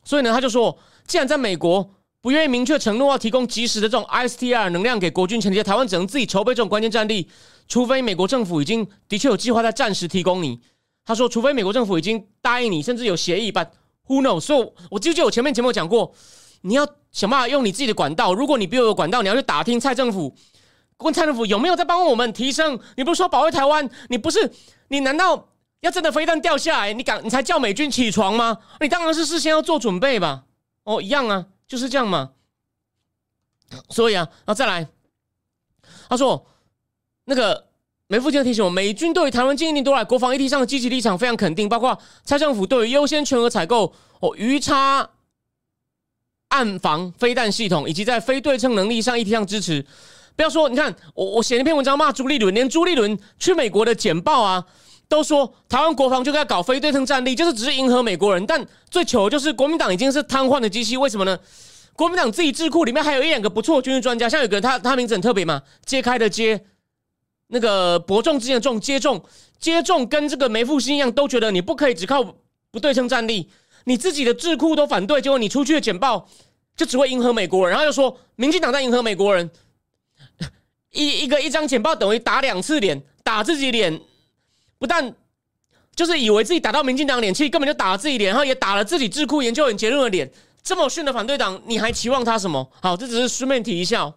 [0.04, 7.28] 所以呢他就说，既然在美国不愿意明确承诺要提供及时的这种 ISTR 能量给国军，前提台湾只能自己筹备这种关键战力，
[7.68, 10.60] 除非美国政府已经的确有计划在暂时提供你。
[11.04, 13.64] 他说，除非美国政府已经答应你，甚至有协议吧
[14.08, 14.40] who knows？
[14.40, 16.12] 所以，我记不记得我前面节目讲过，
[16.62, 18.34] 你要想办法用你自己的管道。
[18.34, 20.34] 如果你比我有管道，你要去打听蔡政府。
[21.04, 22.80] 问蔡政府有没有在帮我们提升？
[22.96, 23.88] 你不是说保卫台湾？
[24.08, 24.50] 你不是？
[24.88, 25.48] 你难道
[25.80, 27.22] 要真的飞弹掉下来，你敢？
[27.22, 28.56] 你才叫美军起床吗？
[28.80, 30.44] 你当然是事先要做准备吧。
[30.84, 32.30] 哦，一样啊，就是这样嘛。
[33.90, 34.86] 所以啊，那再来，
[36.08, 36.46] 他说
[37.26, 37.66] 那个
[38.06, 45.10] 梅副经提醒我，美军对于台湾近一年多来国防议题上的积极立场非常肯定，包括蔡政府对于优先全额采购哦鱼叉
[46.48, 49.84] 暗防飞弹系统，以及在非对称能力上议题上支持。
[50.36, 54.64] 不要说，你看我我写那篇文章骂朱立伦，连朱立伦去美国的简报啊，
[55.08, 58.44] 都说台湾国防就该搞非对称战力，就是只是迎合美国人。
[58.44, 61.38] 但最糗的就是国民党已经是瘫痪的机器，为什么呢？
[61.94, 66.64] 国民党自己智库里面还有一两个不错军事专家，像有个他他名字很特别嘛，揭开的揭，
[67.46, 69.22] 那个伯仲之间的仲，接种
[69.60, 72.24] 接种跟这个梅复兴一样，都觉得你不可以只靠
[72.72, 73.48] 不对称战力，
[73.84, 76.26] 你自己的智库都反对，结果你出去的简报
[76.76, 79.48] 就只会迎合美国人，然后又说民进党在迎合美国人。
[80.94, 84.00] 一一个一张简报等于打两次脸，打自己脸，
[84.78, 85.14] 不但
[85.94, 90.30] 就是以为自己打到民进党脸，其实根本就打了自己脸，然后也打了自己智库研究员结论的脸。
[90.62, 92.70] 这么逊的反对党，你还期望他什么？
[92.80, 94.10] 好，这只是顺便提一下。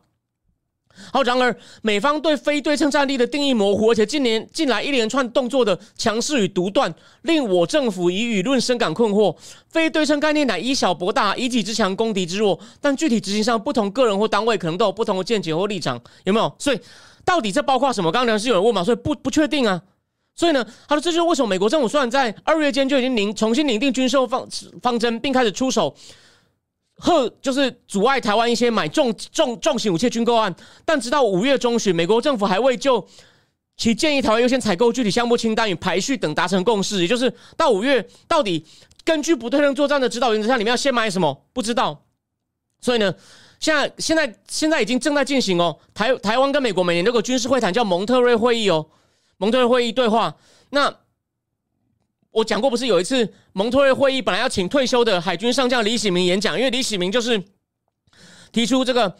[1.12, 9.36] 好，然而美方对非对称战力的定义模糊，而且近年近来一连串动作的强势与独断，令我政府以舆论深感困惑。
[9.70, 16.52] 非对称概念乃以小博大，以己之强攻敌之弱，但具体执行上，不同个人或单位可能都有不同的见解或立场，有没有？
[16.58, 16.80] 所以
[17.24, 18.12] 到底这包括什么？
[18.12, 19.82] 刚刚是有人问嘛，所以不不确定啊。
[20.36, 24.48] 所以呢，他说这就是为什么美国政府虽然在二月间就已经拟重新拟定军售方
[24.82, 25.96] 方针，并开始出手。
[26.98, 33.08] 贺就是阻碍台湾一些买重重重型武器军购案，但直到五月中旬，美国政府还未就
[33.76, 38.66] 其建议台湾优先采购具体项目清单与排序等达成共识，也就是到五月到底
[39.06, 41.46] 根据不对称作战的指导原则下，你们要先买什么？
[41.54, 42.04] 不知道。
[42.82, 43.14] 所以呢，
[43.60, 45.78] 现在现在现在已经正在进行哦。
[45.94, 48.88] 台台湾跟美国每年都有军事会谈，叫蒙特瑞会议哦。
[49.38, 50.36] 蒙特瑞会议对话。
[50.72, 50.94] 那
[52.38, 57.44] 我讲过，不是有一次蒙特瑞会议本来要请退休的海军上将李喜明演讲，因为李喜明就是
[58.52, 59.16] 提出这个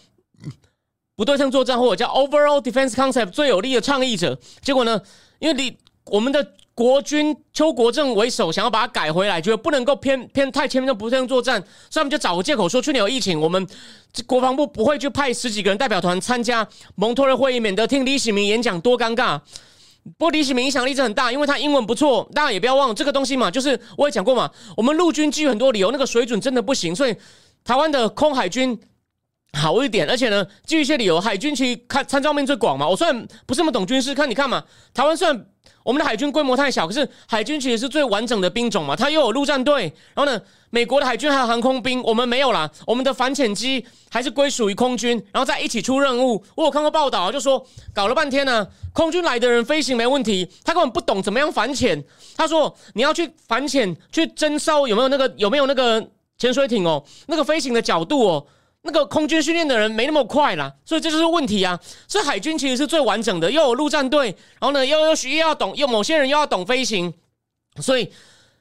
[1.16, 4.38] 不对称作战或者叫 Overall Defense Concept 最有力的倡议者。
[4.62, 5.02] 结果呢，
[5.40, 5.76] 因为李
[6.06, 13.68] 我们的国军邱国正为首，想要把它改回来，觉得不能够偏偏太前面的不对称作战，所以他们就找个借口说去年有疫情，我们
[14.28, 19.42] 国防部不会去派十几个人代表团参加蒙特瑞会议，免得听李喜明演讲多尴尬。
[20.18, 22.30] 不过李喜明影响力是很大，因为他英文不错。
[22.34, 27.16] 大家也不要忘了这个东西嘛，就是我也讲过嘛，我们陆军基于很多理由，那个水准真的不行，所以
[27.64, 28.80] 台湾的空海军
[29.54, 30.10] 好一点。
[30.10, 32.88] 而且呢，基于一些理由，海军其实看参照面最广嘛。
[32.88, 35.48] 我虽然不是那么懂军事，看你看嘛，台湾算。
[35.88, 40.38] 我们的海军规模太小，可是海军其实是最完整的兵种嘛，它又有陆战队，然后呢，
[40.70, 46.44] 美国的海军还有航空兵，我们没有啦，我们的反潜机还是归属于空军，然后再一起出任务。
[46.56, 52.04] 我有看过报道，就说搞了半天呢，空军来的人飞行没问题，他根本不懂怎么样反潜。
[52.36, 56.06] 他说你要去反潜，去征收有没有那个有没有那个
[56.38, 58.46] 潜水艇哦，那个飞行的角度哦。
[58.88, 61.80] 那个空军训练的人没那么快啦，所以这就是问题啊。
[62.08, 67.14] 所以海军其实是最完整的，又有陆战队，然后呢又又需要懂，又某些人又要懂飞行，
[67.80, 68.12] 所以。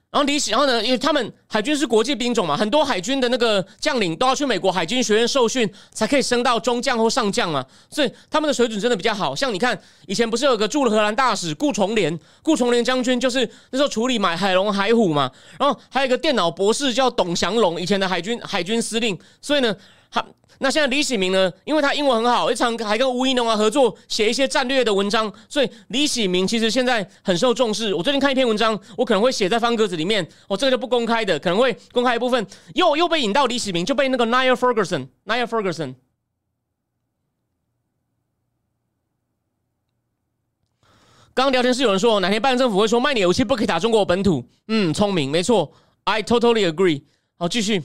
[0.08, 0.82] 然后李喜，然后呢？
[0.82, 7.62] 因为他们海军是国际兵种嘛，很多海军的那个将领都要去美国海军学院受训，才可以升到中将或上将嘛。
[7.90, 9.36] 所以他们的水准真的比较好。
[9.36, 15.30] 像你看，以前不是有个驻荷兰大使顾崇廉，顾崇廉将军就是那时候处理买海龙、海虎嘛。
[15.58, 19.18] 然后还有一个电脑博士叫董祥龙，以前的海军海军司令。
[19.42, 19.76] 所以呢，
[20.10, 20.24] 他。
[20.58, 21.52] 那现在李喜明呢？
[21.66, 27.92] 因为他英文很好，一常还跟吴一农啊合作写一些战略的文章，所以李喜明其实现在很受重视。
[27.92, 32.46] 我最近看一篇文章，我可能会写在方格子里面，我这个就不公开的，可能会公开一部分。
[32.72, 35.94] 又又被引到李喜明，就被那个 Niall Ferguson，Niall Ferguson。
[41.34, 44.42] 刚刚聊天室有人说，哪天拜登政府会说卖你武器不可以打中国本土？
[44.68, 45.70] 嗯，聪明，没错
[46.04, 47.02] ，I totally agree。
[47.36, 47.82] 好，继续。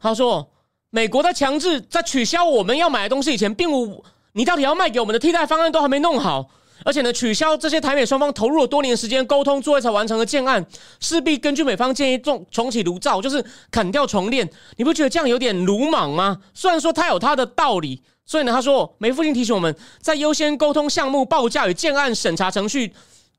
[0.00, 0.50] 他说。
[0.92, 6.50] 美国在强制在取消我们要买的东西以前，并无你到底要卖给我们的替代方案都还没弄好，
[6.84, 10.66] 而且呢，取消这些台美双方投入了多年时间沟通作业才完成的建案，
[10.98, 14.50] 势必根据美方建议重重启炉灶，就是砍掉重练。
[14.78, 16.38] 你不觉得这样有点鲁莽吗？
[16.54, 22.92] 虽然说他有他的道理，所以呢，他说梅父亲提醒我们在优先沟通项目报价与建案审查程序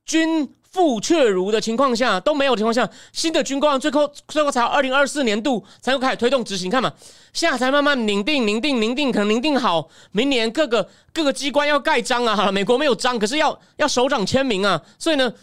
[0.06, 0.50] 均。
[0.72, 6.92] 富却如的情况下都没有情况下，新的军工最后最后才二零二四年度才会开始推动执行，看嘛，
[7.34, 15.34] 现在才慢慢凝定、凝定、凝定，可能凝定好，明年各个各个机关要盖章啊，好了，美国没有章，可是要要首长签名啊，所以呢，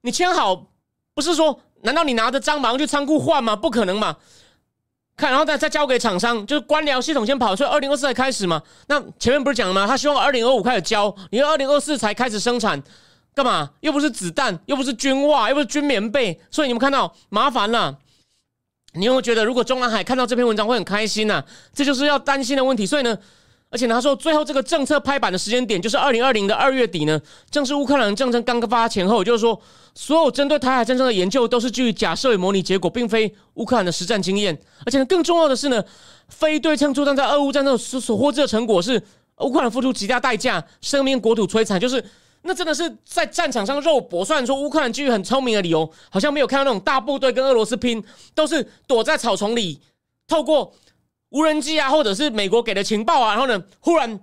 [0.00, 0.66] 你签好
[1.14, 3.54] 不是说，难道你拿着章马上去仓库换吗？
[3.54, 4.16] 不可能嘛，
[5.16, 8.60] 看，然后再再交给厂商，就是官僚系统先跑，所以二零二四才开始嘛。
[8.88, 9.86] 那前面不是讲了吗？
[9.86, 12.82] 他希望二零二五开始交，因为二零二四才开始生产。
[13.34, 13.70] 干嘛？
[13.80, 17.98] 又不是子弹，又不是军袜，又不是军棉被，所以你们看到麻烦了。
[18.94, 21.42] 你有没有觉得，如果中南海看到这篇文章会很开心呢？
[21.72, 22.84] 这就是要担心的问题。
[22.84, 23.16] 所以呢，
[23.70, 27.18] 而且他说，最后这个政策拍板的时间点就是二零二零的二月底呢，
[27.50, 29.24] 正是乌克兰战争刚刚发前后。
[29.24, 29.58] 就是说，
[29.94, 34.60] 所有针对台海战争的研究都是基于假设与模拟结果，并非乌克兰的实战经验。
[34.84, 35.82] 而且呢更重要的是呢，
[36.28, 39.02] 非对称作战在俄乌战争所所获知的成果是
[39.38, 42.04] 乌克兰付出极大代价，生命国土摧残，就是。
[42.44, 44.24] 那真的是在战场上肉搏。
[44.24, 48.02] 虽然说乌克兰基于很聪明的理由，好像没有看到那种大部队跟俄罗斯拼，
[48.34, 49.80] 都是躲在草丛里，
[50.26, 50.74] 透过
[51.30, 54.20] 无人机啊，或者是美国给的情报啊，然后呢，忽然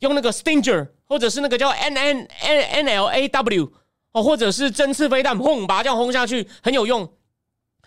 [0.00, 3.72] 用那个 Stinger，或者是那个叫 N N N N L A W
[4.12, 7.10] 哦，或者是针刺飞弹，轰，把它这样轰下去，很有用。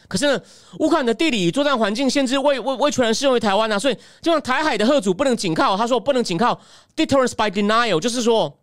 [0.08, 0.42] 可是呢，
[0.80, 6.60] 乌克兰的地理作战环境限制未未未全然适用于台湾啊，所以就像台海的贺主不能紧靠，他说不能紧靠
[6.96, 8.58] deterrence by denial，就是说。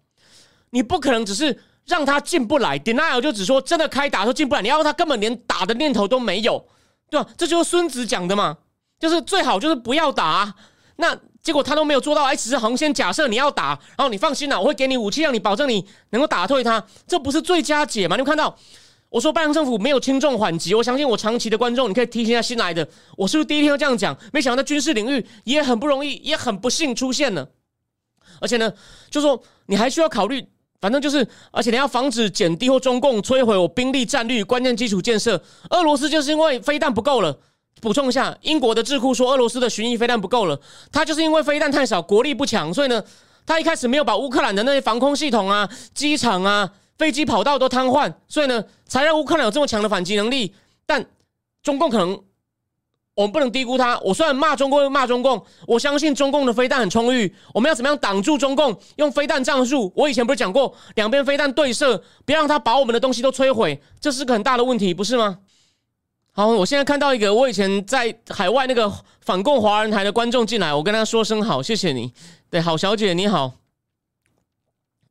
[0.73, 6.67] 你不可能只是让他进不来，denial 就只说真的开打说进不来，你要他根本连打的念头都没有，
[7.11, 7.29] 对吧？
[7.37, 8.57] 这就是孙子讲的嘛，
[8.99, 10.55] 就是最好就是不要打。
[10.97, 18.17] 那结果他都没有做到，哎，只是横线假设你要打，然后你放心了，我会给你武器，让你保证你能够打退他，这不是最佳解吗？
[18.17, 18.57] 你看到
[19.11, 24.17] 我说拜登政府没有轻重缓急，我相信我长期的观众，你可以提醒一下新来的，我是不是第一天要这样讲？
[24.33, 27.51] 没想到在军事领域也很不容易，也很不幸出现了，
[28.41, 28.73] 而且呢，
[29.11, 30.49] 就说你还需要考虑。
[30.83, 35.41] 反正就是，而且你要防止减低或中共摧毁我兵力战略关键基础建设。
[35.71, 37.39] 俄罗斯就是因为飞弹不够了。
[37.81, 43.01] 补充一下，英国的智库说俄罗斯的巡弋飞弹不够了，他就是因为飞弹太少，国力不强，所以呢，
[43.47, 46.69] 他一开始没有把乌克兰的那些防空系统啊、机场啊、
[46.99, 50.53] 飞机跑道都瘫痪，所以呢，才让乌克兰有这么强的反击能力。
[50.85, 51.07] 但
[51.63, 52.21] 中共可能。
[53.15, 53.99] 我们不能低估他。
[53.99, 57.33] 我虽然骂中共，骂中共，我相信中共的飞弹很充裕。
[57.53, 58.75] 我们要怎么样挡住中共？
[58.97, 59.93] 用飞弹战术。
[59.95, 65.41] 我以前不是讲过，两边飞弹对射，别让他把我们的东西都摧毁，这是个很大的问题，不是吗？
[66.33, 72.11] 好，我现在看到一个我以前在海外那个反共华人台的观众进来，我跟他说声好，谢谢你。
[72.49, 73.53] 对，好小姐你好。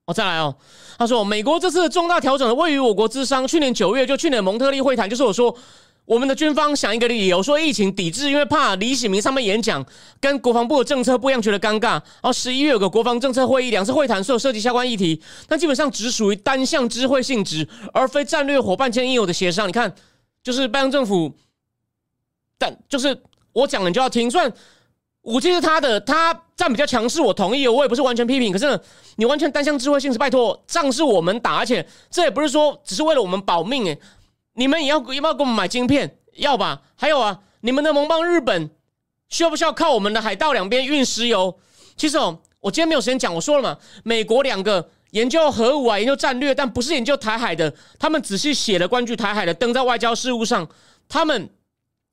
[0.05, 0.55] 我再来哦。
[0.97, 3.47] 他说，美国这次重大调整位于我国之商。
[3.47, 5.55] 去年九月，就去年蒙特利会谈，就是我说。
[6.05, 9.85] 我们的军方想一个理由说疫情抵制，因为怕李喜明上面演讲
[10.19, 11.91] 跟国防部的政策不一样，觉得尴尬。
[11.91, 19.67] 然后十一月有个国防政策会议，两次会谈所有涉及相关议题，但基本上只属于单向知会性质，而非战略伙伴间应有的协商。
[19.67, 19.93] 你看，
[20.43, 21.33] 就是拜登政府，
[22.57, 23.21] 但就是
[23.53, 24.29] 我讲了你就要听。
[24.29, 24.51] 虽然
[25.21, 28.51] 武器是他的，他战比较强势，我同意，我也不是完全批评。
[28.51, 28.77] 可是
[29.15, 33.97] 你完全单向知会性质，拜托，仗是我们打，而且这也不是说只是为了我们保命，诶。
[34.53, 36.17] 你们也要要不要给我们买晶片？
[36.33, 36.81] 要吧？
[36.95, 38.69] 还有啊，你们的盟邦日本
[39.29, 41.59] 需不需要靠我们的海盗两边运石油？
[41.95, 50.67] 其实哦，我今天没有时间讲，我说了嘛，美国两个研究核武啊、研究战略，但不是研究台海的，他们仔细写了关于台海的，登在外交事务上。
[51.09, 51.49] 他们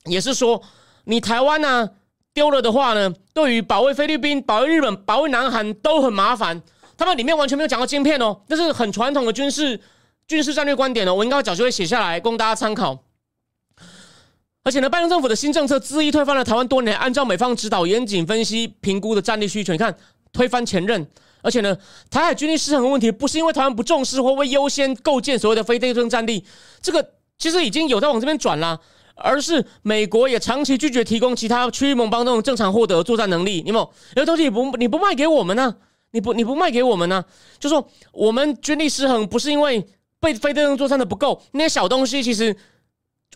[0.05, 0.61] 也是说，
[1.05, 1.89] 你台湾呢
[2.33, 6.61] 丢了的话呢，对于保卫菲律宾、保卫日本、保卫南韩都很麻烦。
[6.97, 9.79] 他们里面完全没有讲到晶片哦，那是很传统的军事。
[10.29, 13.03] 军事战略观点呢，我应该早就会写下来供大家参考。
[14.63, 19.73] 而且呢，拜登政府的新政策恣意推翻了台湾多年按照美方指导严谨分析评估的战力需求。
[19.73, 19.93] 你看，
[20.31, 21.03] 推翻前任，
[21.41, 21.75] 而且呢，
[22.11, 26.45] 台海军力失衡的问题不是因为台湾不重视或未优先构建所谓的非对称战力，
[26.79, 27.03] 这个
[27.39, 28.79] 其实已经有在往这边转了，
[29.15, 33.63] 而是美国也长期拒绝提供其他区域盟邦那种正常获得作战能力。
[33.65, 35.75] 你有有东西你不你不卖给我们呢？
[36.11, 37.25] 你不你不卖给我们呢？
[37.57, 39.83] 就说我们军力失衡不是因为。
[40.19, 42.55] 被非对称作战的不够，那些小东西其实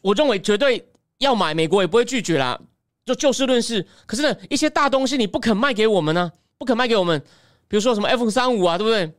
[0.02, 2.60] 我认为绝对要买，美国也不会拒绝啦。
[3.06, 7.20] 就就事论事，可是呢，一些大东西你不肯卖给我们呢，不肯卖给我们，
[7.68, 9.12] 比如说什么 F 三五啊，对不对？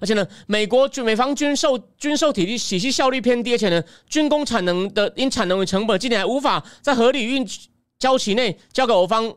[0.00, 7.44] 而且呢，美国军美方军售军售体系体系效率偏低，而且呢，军工产能的因产能为成本，今年还无法在合理运
[7.98, 9.34] 交期内交给我方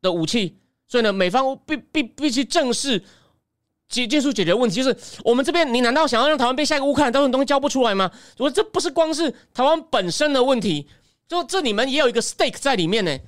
[0.00, 0.56] 的武器，
[0.88, 3.02] 所以呢，美方必必必须正视。
[3.90, 8.10] 解技术解决问题，就是我们这边，你难道想要让台湾变下一个乌克兰，这种东西交不出来吗？
[8.38, 10.86] 我说这不是光是台湾本身的问题，
[11.28, 13.18] 就这你们也有一个 stake 在里面呢。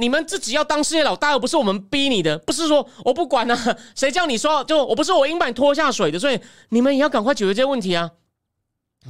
[0.00, 8.08] 你们自己要当世界老大，又不是我们逼你的，不是说我不管啊，谁叫你说就我不是我硬把你拖下水的，所以你们也要赶快解决这些问题啊。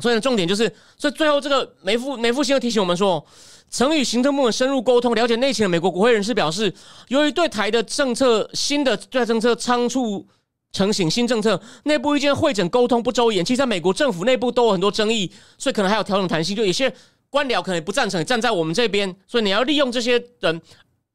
[0.00, 3.22] 所以呢重点就是，所以最后这个梅富梅副先又提醒我们说，
[3.68, 6.72] 曾与行政部门深入沟通，了解内情的美国国会人士表示，
[7.08, 10.26] 由于对台的政策新的对台政策仓促。
[10.70, 16.54] 成型新政策，内部意见会诊沟通不周延，其实在美国政府内部都有很多争议，所以可能还有调整弹性。
[16.54, 16.94] 就有些
[17.30, 20.60] 官僚可能不赞成，站在我们这边，所以你要利用这些人。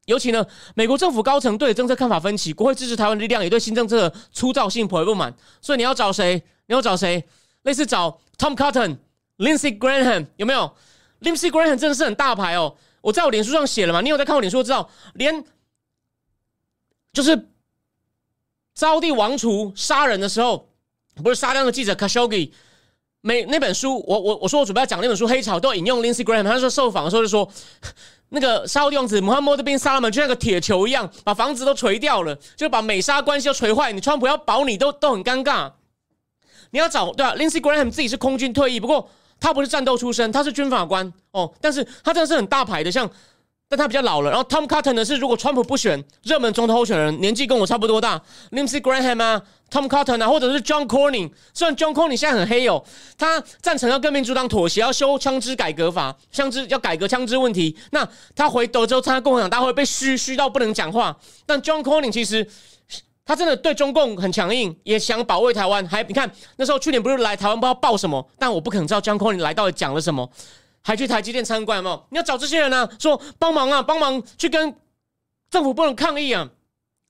[0.06, 6.42] 尤其呢，美国政府高层对政策看法分歧，国会支持台湾力量也对新政策的粗糙性颇为不满，所以你要找谁？
[6.66, 7.24] 你要找谁？
[7.62, 8.98] 类似找 Tom Cotton、
[9.38, 10.70] Lindsey Graham 有没有
[11.22, 15.44] ？Lindsey Graham 真的是很大牌哦，我在我脸书上写了嘛，你有在看我脸书知道，连
[17.12, 17.48] 就是。
[18.74, 20.68] 招娣王储杀人的时候，
[21.22, 22.50] 不是杀掉那个记者 Khashoggi，
[23.20, 27.48] 每那本书，我我我说我准备要讲那本书《黑潮》，都引用 Lindsey Graham，他说受访的时候就说，
[28.30, 33.92] 那个沙地王子穆罕默德宾萨拉门就像个铁球一样，把房子都锤掉了，就把美沙关系都锤坏。
[33.92, 35.70] 你川普要保你都都很尴尬。
[36.70, 39.08] 你要找对啊，Lindsey Graham 自己是空军退役，不过
[39.38, 43.08] 他不是战斗出身，他是军法官哦，但是他真的是很大牌的，像。
[43.76, 51.28] 但他比较老了，然后 Tom Cotton 呢是如果川普不选热门总统候选人，年纪跟我差不多大，Lindsey Graham 啊，Tom Cotton 啊，或者是 John Cornyn。
[51.52, 52.84] 虽然 John Cornyn 现在很黑哦，
[53.18, 57.76] 他赞成要跟民主党妥协，要修枪支改革法，枪支要改革枪支问题。
[57.90, 61.16] 那他回德州参加共和党大会被虚虚到不能讲话。
[61.44, 62.46] 但 John Cornyn 其实
[63.26, 65.84] 他真的对中共很强硬，也想保卫台湾。
[65.88, 70.30] 还你看那时候去年不是来台湾不知道报什么，但我不可能知道 John Cornyn 来到底讲了什么。
[70.86, 72.04] 还去台积电参观吗？
[72.10, 74.76] 你要找这些人呢，说帮忙啊，帮忙去跟
[75.48, 76.50] 政府部门抗议啊。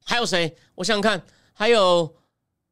[0.04, 0.56] 还有谁？
[0.76, 1.20] 我想想看，
[1.52, 2.14] 还有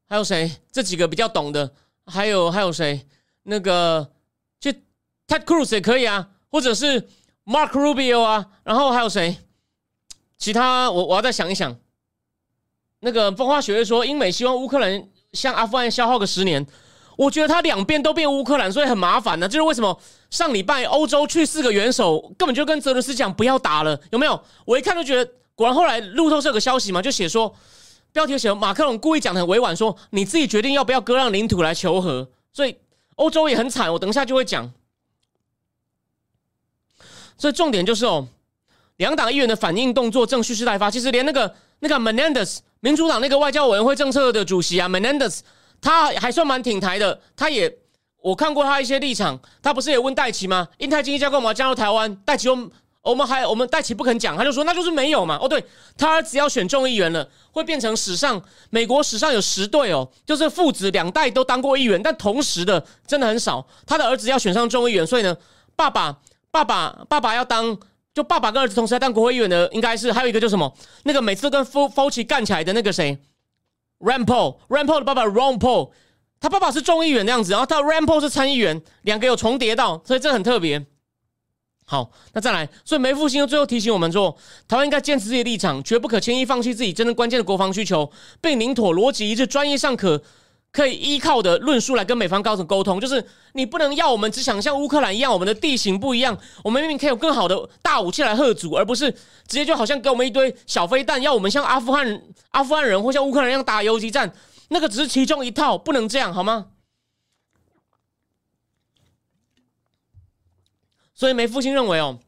[0.06, 0.50] 还有谁？
[0.70, 1.74] 这几个比较懂的，
[2.06, 3.04] 还有还有谁？
[3.42, 4.12] 那个
[4.60, 4.72] 去
[5.26, 7.02] Ted Cruz 也可以啊，或者是
[7.44, 8.46] Mark Rubio 啊。
[8.62, 9.36] 然后还有谁？
[10.38, 11.76] 其他我我要再想一想。
[13.00, 16.64] 那个风花雪月说，英美希望乌克兰向阿富汗消耗个十年。
[17.16, 19.48] 我觉得他两边都变乌克兰，所以很麻烦呢。
[19.48, 19.98] 就是为什么
[20.30, 24.42] 上礼拜欧洲去四个元首，根本就跟泽伦斯讲不要打了，有没有？
[24.64, 27.54] 我一看就觉得，果然后来路透社有个消息嘛，就写说
[28.12, 32.28] 标题写马克龙故意讲的很委婉，说你自己决定要不要割让领土来求和。
[32.52, 32.76] 所以
[33.16, 34.70] 欧洲也很惨，我等一下就会讲。
[37.38, 38.26] 所以重点就是哦，
[38.96, 40.90] 两党议员的反应动作正蓄势待发。
[40.90, 45.40] 其实连那个那个 Menendez 民主党那个外交委员会政策的主席啊，Menendez
[45.82, 47.20] 他还算蛮挺台的。
[47.36, 47.70] 他也
[48.22, 50.66] 我看过他一些立场，他不是也问戴奇吗？
[50.78, 52.70] 印太经济架构我们要加入台湾，戴奇我
[53.02, 55.36] 我们还我们戴奇不肯讲，他就说那就是没有嘛。
[55.42, 55.62] 哦，对
[55.98, 63.66] 他儿子要选众议员了，会变成史上美国史上有十对哦，就是父子两代都当过议员，但同时的真的很少。
[63.84, 65.36] 他的儿子要选上众议员，所以呢，
[65.76, 66.16] 爸爸。
[66.52, 67.74] 爸爸，爸爸要当，
[68.12, 70.70] 就爸爸跟儿子同时要当国会议员的，应该是还有一个叫什么？
[71.04, 73.18] 那个每次跟 F Fauci 干起来的那个谁
[74.02, 75.90] ？Rampol，Rampol 的爸爸 Ronpo
[76.40, 80.84] 他爸爸是众议员那样子，然后他 Rampol 是参议员，两个有重叠到，所以这很特别。
[81.84, 84.36] 好，那再来，所以梅复兴又最后提醒我们说，
[84.66, 90.22] 台湾应该坚持自己的立场，绝不可轻易放弃自己真正关键的国防需求，并领妥逻辑一致、专业上可。
[90.72, 99.18] 可以依靠的论述来跟美方高层沟通，就是你不能要我们只想像乌克兰一样，我们的地形不一样，我们明明可以有更好的大武器来贺阻，而不是直
[99.48, 104.32] 接就好像给我们一堆小飞弹，要我们像阿富汗阿富汗人或像乌克兰一样打游击战，
[104.68, 106.68] 那个只是其中一套，不能这样好吗？
[111.14, 112.18] 所以梅复兴认为哦。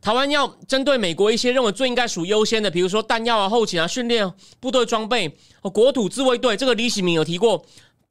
[0.00, 5.36] 台湾要针对美国一些认为最应该属优先的，比如说弹药啊、后勤啊、训练部队装备、
[5.72, 7.64] 国土自卫队，这个李喜明有提过。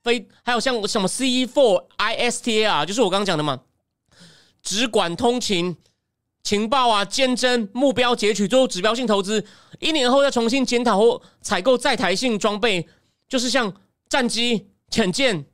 [0.03, 3.61] 非还有像什么 C E four I S T A 啊，就是我刚刚讲的嘛，
[4.61, 5.75] 只管通勤、
[6.43, 9.43] 情报啊、监侦、目标截取，最后指标性投资，
[9.79, 12.87] 一年后再重新检讨或采购在台性装备，
[13.27, 13.73] 就是像
[14.07, 15.45] 战机、潜舰。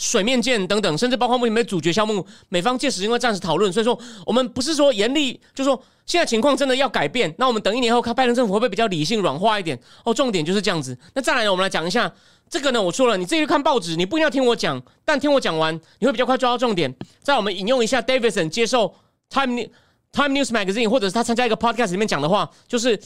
[0.00, 9.78] 水面舰等等，甚至包括目前的主角项目，美方届时因为暂时讨论，所以说我们不是说严厉，就说现在情况真的要改变，那我们等一年后看拜登政府会不会比较理性软化一点？
[10.06, 10.98] 哦，重点就是这样子。
[11.12, 12.10] 那再来呢，我们来讲一下
[12.48, 16.96] 这个呢，我说了，你自己去看报纸，你不一定要听我讲，但听我讲完，你会比较快抓到重点。
[17.22, 18.94] 在我们引用一下 Davidson 接受
[19.28, 19.68] Time
[20.12, 22.98] Time News Magazine 或者是他参加一个 podcast 里面讲的话，就是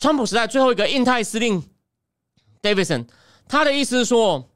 [0.00, 1.62] 川普时代最后一个印太司令
[2.60, 3.06] Davidson，
[3.48, 4.50] 他的意思是说。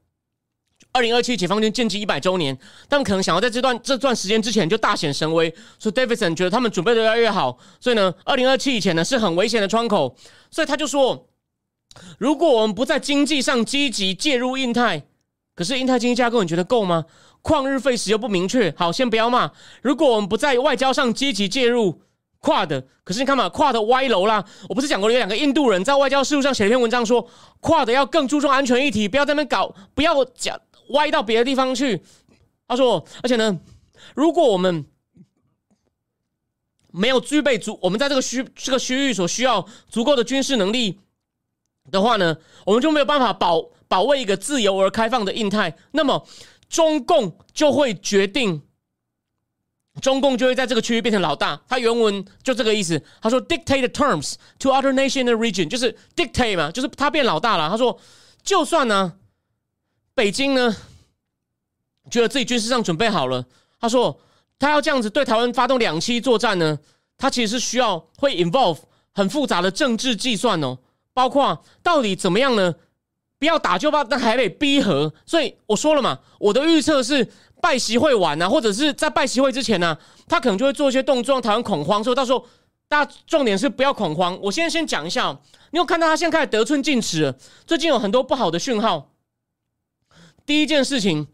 [0.93, 2.57] 二零二七解放军建军一百周年，
[2.89, 10.15] 他们可能想要在这段这段时间之前就大显神威，所以 Davidson 觉得他们准备的越来越好，所以呢，二零二七以前呢是很危险的窗口，
[10.49, 11.27] 所以他就说，
[12.17, 15.03] 如果我们不在经济上积极介入印太，
[15.55, 17.05] 可是印太经济架构你觉得够吗？
[17.41, 19.51] 旷日费时又不明确，好，先不要骂。
[19.81, 22.01] 如果我们不在外交上积极介入，
[22.39, 24.43] 跨的，可是你看嘛，跨的歪楼啦。
[24.67, 27.27] 我不是讲过有两个印度人在外交事务上写了一篇文章，说
[27.59, 30.59] 跨的要更注重安全议题，不要在那边搞，不要讲。
[30.91, 32.01] 歪到别的地方去，
[32.67, 33.59] 他说，而且呢，
[34.15, 34.85] 如果我们
[36.91, 40.99] 没有具备足，我们在这个区这个区域所需要足够的军事能力
[41.89, 45.77] 的话呢，我们就没有办法保保卫一个自由而开放的印太。
[45.91, 46.27] 那么，
[46.69, 48.61] 中共就会决定，
[50.01, 51.61] 中共就会在这个区域变成老大。
[51.67, 57.69] 他原文就这个意思，他说，dictate terms to other nation in the region，就是 dictate 嘛，就是他变老大了。
[57.69, 57.99] 他说，
[58.43, 59.13] 就算呢。
[60.13, 60.75] 北京呢，
[62.09, 63.45] 觉得自己军事上准备好了。
[63.79, 64.19] 他说，
[64.59, 66.77] 他要这样子对台湾发动两栖作战呢，
[67.17, 68.77] 他其实是需要会 involve
[69.13, 70.77] 很复杂的政治计算哦，
[71.13, 72.75] 包括到底怎么样呢？
[73.39, 75.11] 不要打就怕但还得逼和。
[75.25, 77.27] 所以我说了嘛，我的预测是
[77.59, 79.97] 拜习会晚啊，或者是在拜习会之前呢，
[80.27, 82.03] 他可能就会做一些动作让台湾恐慌。
[82.03, 82.45] 所以到时候
[82.87, 84.37] 大家重点是不要恐慌。
[84.43, 85.35] 我现在先讲一下，
[85.71, 87.33] 你有看到他现在开始得寸进尺，
[87.65, 89.10] 最近有很多不好的讯号。
[90.45, 91.27] 第一件事情，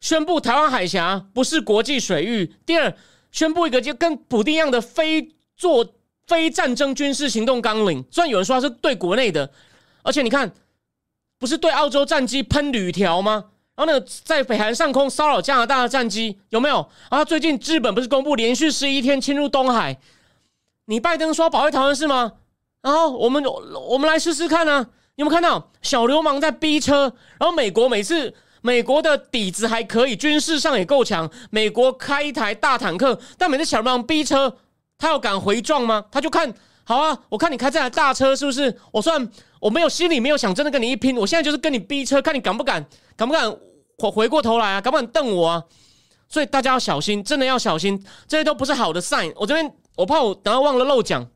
[0.00, 2.54] 宣布台湾海峡不是国际水域。
[2.64, 2.94] 第二，
[3.30, 5.94] 宣布一个就跟普丁一样的非做
[6.26, 8.04] 非战争军事行动纲领。
[8.10, 9.50] 虽然有人说他是对国内的，
[10.02, 10.52] 而且你看，
[11.38, 13.46] 不是对澳洲战机喷铝条吗？
[13.74, 16.86] 然后呢，在北韩上空骚扰加拿大的战机有没有？
[17.10, 19.98] 然后最近日本不是公布连续十一天侵入东海？
[20.84, 22.32] 你拜登说保卫台湾是吗？
[22.82, 23.42] 然后我们
[23.88, 24.88] 我们来试试看啊。
[25.20, 27.02] 有没有看到小流氓在逼车？
[27.38, 31.30] 然后美国每次美国的底子还可以，军事上也够强。
[31.50, 34.56] 美国开一台大坦克，但每次小流氓逼车，
[34.96, 36.06] 他要敢回撞吗？
[36.10, 36.50] 他就看
[36.84, 38.74] 好啊，我看你开这台大车是不是？
[38.90, 39.28] 我算
[39.60, 42.82] 我没有心里没有想真的跟你一拼，我现在就是跟你逼车，看你敢不敢，
[43.14, 43.50] 敢不敢
[43.98, 44.80] 回回过头来啊？
[44.80, 45.62] 敢不敢瞪我啊？
[46.30, 49.30] 所以大家要小心，真的要小心，这些都不是好的善。
[49.36, 51.28] 我这边我怕我等下忘了漏讲，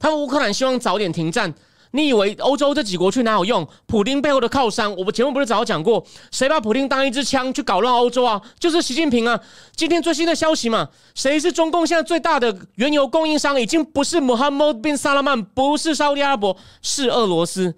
[0.00, 1.52] 他们乌克兰希望早点停战。
[1.92, 3.66] 你以为欧洲这几国去哪有用？
[3.86, 8.40] 普丁背后的靠山，我们节目不是早讲过，谁把普丁当一支枪去搞乱欧洲啊？
[8.58, 9.40] 就是习近平啊！
[9.74, 13.60] 今天最新的消息嘛，谁是中共现在最大的原油供应商？
[13.60, 17.74] 已经不是穆罕默德本萨拉曼，不是沙特阿拉伯，是俄罗斯。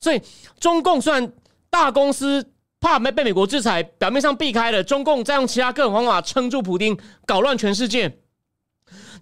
[0.00, 0.20] 所以
[0.58, 1.32] 中共虽然
[1.70, 2.44] 大公司
[2.80, 8.18] 怕没被美国制裁，表面上避开了，中共再用其他各种方法撑住普丁，搞乱全世界。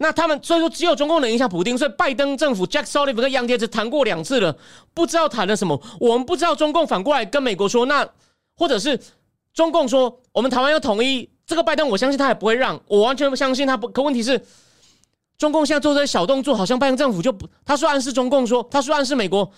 [0.03, 4.57] 那他们所以说只有中共能影响普京，所以拜登政府 Jack Sullivan 跟杨洁篪谈过两次了，
[4.95, 5.79] 不知道谈了什么。
[6.01, 8.09] 我们不知道中共反过来跟美国说，那
[8.57, 8.99] 或者是
[9.53, 13.87] 中共说我们台湾要统一，这个拜登我相信他也不会让，我完全不相信他不。
[13.89, 14.43] 可问题是，
[15.37, 19.53] 中共现在做这些小动作，好像拜登政府就不，他说暗示中共说，他说暗示美国，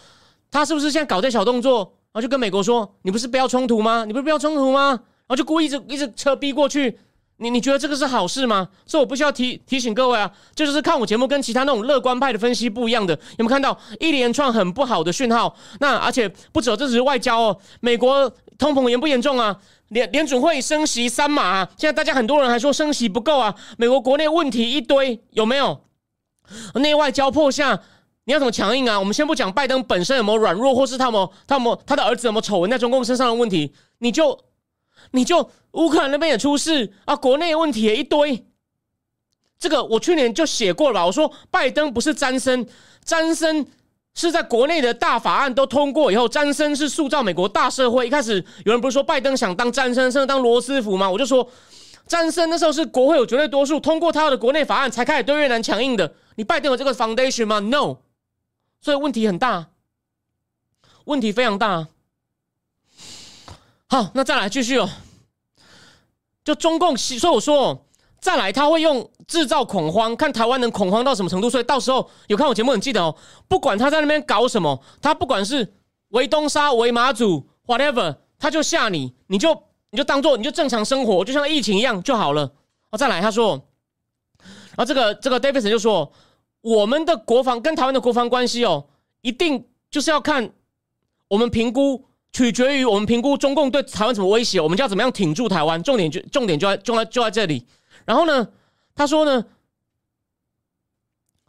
[0.51, 1.79] 他是不是现在搞这小动作，
[2.11, 4.05] 然后就跟美国说，你不是不要冲突吗？
[4.05, 4.89] 你不是不要冲突吗？
[4.91, 6.99] 然后就故意一直一直车逼过去。
[7.43, 8.69] 你你觉得这个是好事吗？
[8.87, 13.13] 所以我不需要提提醒各位啊，这就是看我节目跟其他那种乐观派的分析不一样的。
[13.37, 15.53] 有没有看到一连串很不好的讯号？
[15.81, 17.59] 那而且不止，这只是外交哦。
[17.81, 19.57] 美国通膨严不严重啊？
[19.89, 23.55] 联联准会升息三码，啊，现在大家很多人还说升息不够啊。
[23.77, 25.81] 美国国内问题一堆，有没有？
[26.77, 27.81] 内外交迫下，
[28.25, 28.99] 你要怎么强硬啊？
[28.99, 34.39] 我们先不讲拜登本身有没有软弱，或是他有他有他的儿子有没有丑闻在中共身上的问题，你就。
[35.11, 38.47] 你就乌克兰那边也出事啊，国内问题也一堆。
[39.59, 41.05] 这个我去年就写过了？
[41.07, 42.67] 我说拜登不是詹森，
[43.05, 43.67] 詹森
[44.15, 48.07] 是在国内的大法案都通过以后，詹森是塑造美国大社会。
[48.07, 51.09] 一开始有人不是说拜登想当詹森，甚至当罗斯福吗？
[51.09, 51.49] 我就说
[52.07, 56.13] 詹森那时候是国会有绝对多数通过他的国内法案，才开始对越南强硬的。
[56.35, 57.99] 你拜登有这个 foundation 吗？No，
[58.81, 59.69] 所以问题很大，
[61.05, 61.87] 问题非常大。
[63.93, 64.89] 好，那再来继续哦。
[66.43, 67.87] 就中共，所以我说
[68.23, 71.51] 再来，他会用制造恐慌，看台湾能恐慌到什么程度。
[71.51, 73.15] 所以到时候有看我节目，很记得哦。
[73.49, 75.75] 不管他在那边搞什么，他不管是
[76.09, 82.51] 围东沙、围马祖，whatever，他就吓你，你就你就当做你就正常生活，就像疫情一样就好了。
[82.89, 83.61] 哦，再来，他说，
[84.39, 86.11] 然后这个这个 Davidson 就说，
[86.63, 88.87] 我们的国防跟台湾的国防关系哦，
[89.21, 90.55] 一定就是要看
[91.29, 92.07] 我们评估。
[92.33, 95.83] 取决于我们评估中共对台湾什么威胁，我们就要怎么样挺住台湾。
[95.83, 97.67] 重点就重点就在就在就在这里。
[98.07, 98.49] 然后呢，
[98.95, 99.45] 他说呢，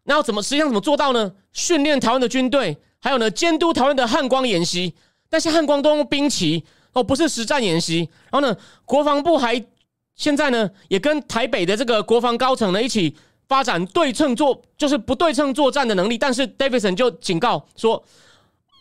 [0.04, 1.34] 那要怎么实际上怎么做到呢？
[1.54, 4.94] 训练台湾的军队，还有呢，监督台湾的汉光演习。
[5.30, 8.10] 但是汉光都用兵棋哦，不是实战演习。
[8.30, 9.64] 然后呢，国防部还
[10.16, 13.16] 现在呢也跟台北的这个国防高层呢一起
[13.48, 16.18] 发展对称作，就是不对称作战的能力。
[16.18, 18.04] 但是 Davidson 就警告说。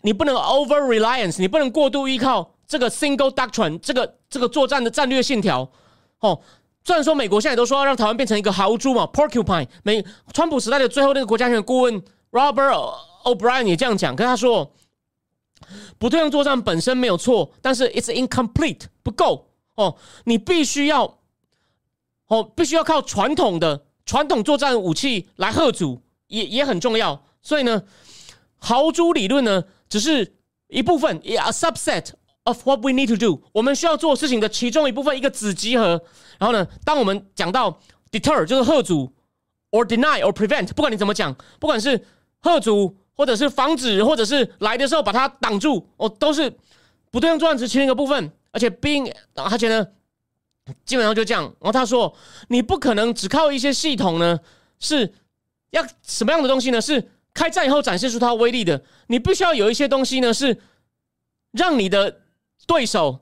[0.02, 5.68] 你不能 over reliance，你不能过度依靠这个 single doctrine，这个这个作战的战略信条。
[6.20, 6.40] 哦，
[6.84, 9.66] 虽然说美国现在都说要让台湾变成一个豪猪嘛，porcupine。
[9.82, 12.94] 美川普时代的最后那个国家安全顾问 Robert
[13.24, 14.72] O'Brien 也这样讲，跟他说，
[15.98, 19.48] 不对称作战本身没有错，但是 it's incomplete 不够。
[19.74, 21.18] 哦，你必须要，
[22.26, 27.24] 哦，必须要靠传统的传统作战武器来贺阻，也也很重要。
[27.40, 27.82] 所以呢，
[28.58, 29.64] 豪猪理论呢？
[29.92, 30.32] 只是
[30.68, 32.12] 一部分，a subset
[32.44, 33.42] of what we need to do。
[33.52, 36.02] 我们需要做事情的其中一部分，一个子集合。
[36.38, 37.78] 然后呢，当我们讲到
[38.10, 39.12] deter，就是贺阻
[39.70, 42.06] ；or deny or prevent，不管你怎么讲，不管是
[42.38, 46.50] 贺阻，或者是防止，或者是来的时候把它挡住，哦，都是
[47.10, 48.32] 不对称作战其中一个部分。
[48.50, 49.86] 而且，being，而且呢，
[50.86, 51.42] 基本上就这样。
[51.60, 52.16] 然后他说，
[52.48, 54.40] 你不可能只靠一些系统呢，
[54.80, 55.12] 是
[55.72, 56.80] 要什么样的东西呢？
[56.80, 57.10] 是。
[57.34, 60.60] 开战以后展现出它威力的，你必须要有一些东西呢，是
[61.52, 62.20] 让你的
[62.66, 63.20] 对手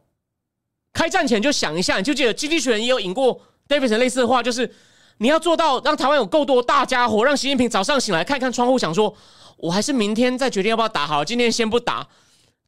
[0.93, 1.99] 开战前就想一下。
[1.99, 4.75] 你就记得经济学人也有引过 Davidson 类似的话，就是
[5.19, 9.15] 你要做到让台湾有够多大家伙，让习近平早上醒来看看窗户，想说
[9.57, 12.09] 我还是明天再决定要不要打好，今天先不打，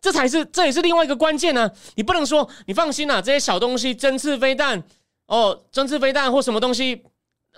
[0.01, 1.71] 这才是这也是另外一个关键呢。
[1.97, 4.83] 你不能说你放心啊，这些小东西针刺飞弹
[5.27, 7.03] 哦，针刺飞弹或什么东西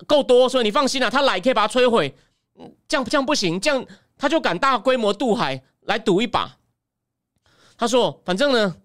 [0.07, 2.15] 够多，所以你放心啊，他来可以把它摧毁。
[2.87, 3.85] 这样这样不行，这样
[4.17, 6.59] 他就敢大规模渡海来赌一把。
[7.77, 8.77] 他说：“反正呢，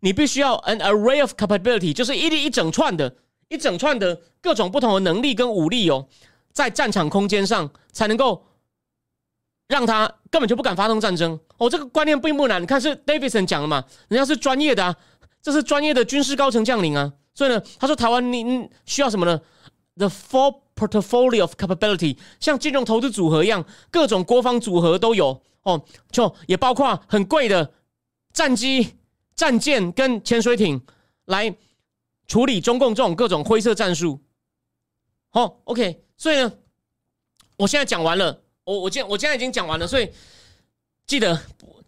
[0.00, 3.14] 你必须要 an array of capability，就是一一整串的、
[3.48, 6.08] 一整串的各种不同的能力跟武力哦，
[6.52, 8.46] 在战场空间上才能够
[9.68, 11.38] 让他根本就不敢发动战争。
[11.58, 12.62] 哦，这个观念并不难。
[12.62, 14.96] 你看是 Davidson 讲的嘛，人家是专业的啊，
[15.42, 17.12] 这是专业的军事高层将领啊。
[17.34, 19.38] 所以呢，他说台湾你需要什么呢
[19.96, 27.72] ？The four portfolio of capability，像金融投资组合一样，各种国防组合都有哦，就也包括很贵的
[28.32, 28.94] 战机、
[29.34, 30.80] 战舰跟潜水艇
[31.26, 31.54] 来
[32.26, 34.20] 处理中共这种各种灰色战术。
[35.28, 36.52] 好，OK，所以呢，
[37.56, 40.10] 我现在讲完了，我我今我现在已经讲完了，所以
[41.06, 41.40] 记得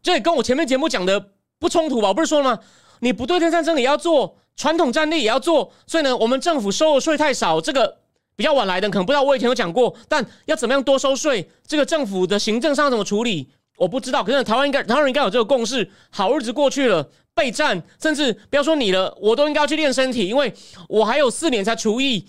[0.02, 2.08] 这也跟我前面节目讲的不冲突吧？
[2.08, 2.62] 我不是说了吗？
[3.00, 8.01] 你不对称战争也要做，传统战力也要做，所以呢，我们政府收的税太少，这个
[8.34, 14.24] 比较晚来的可能不知道，我以前有讲过，但要怎么样多收税，这个政府的行政上怎么处理，我不知道。
[14.24, 15.90] 可是台湾应该，台湾人应该有这个共识。
[16.10, 20.52] 好日子过去了，备战，甚至不要说你了，我都应该要去练身体，因为
[20.88, 22.26] 我还有四年才除役。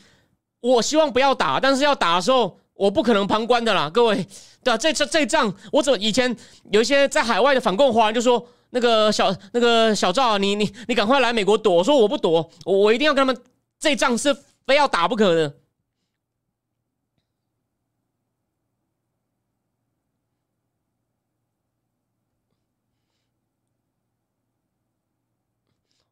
[0.62, 4.26] 我希望不要打，但是要打的时候，我不可能旁观的啦，各位。
[4.64, 6.34] 对啊，这这这仗，我怎以前
[6.72, 11.76] 有一些在海外的反共华人就说，那个小那个小赵，你你你赶快来美国躲。
[11.76, 13.38] 我说我不躲，我我一定要跟他们，
[13.78, 14.34] 这仗是
[14.66, 15.54] 非要打不可的。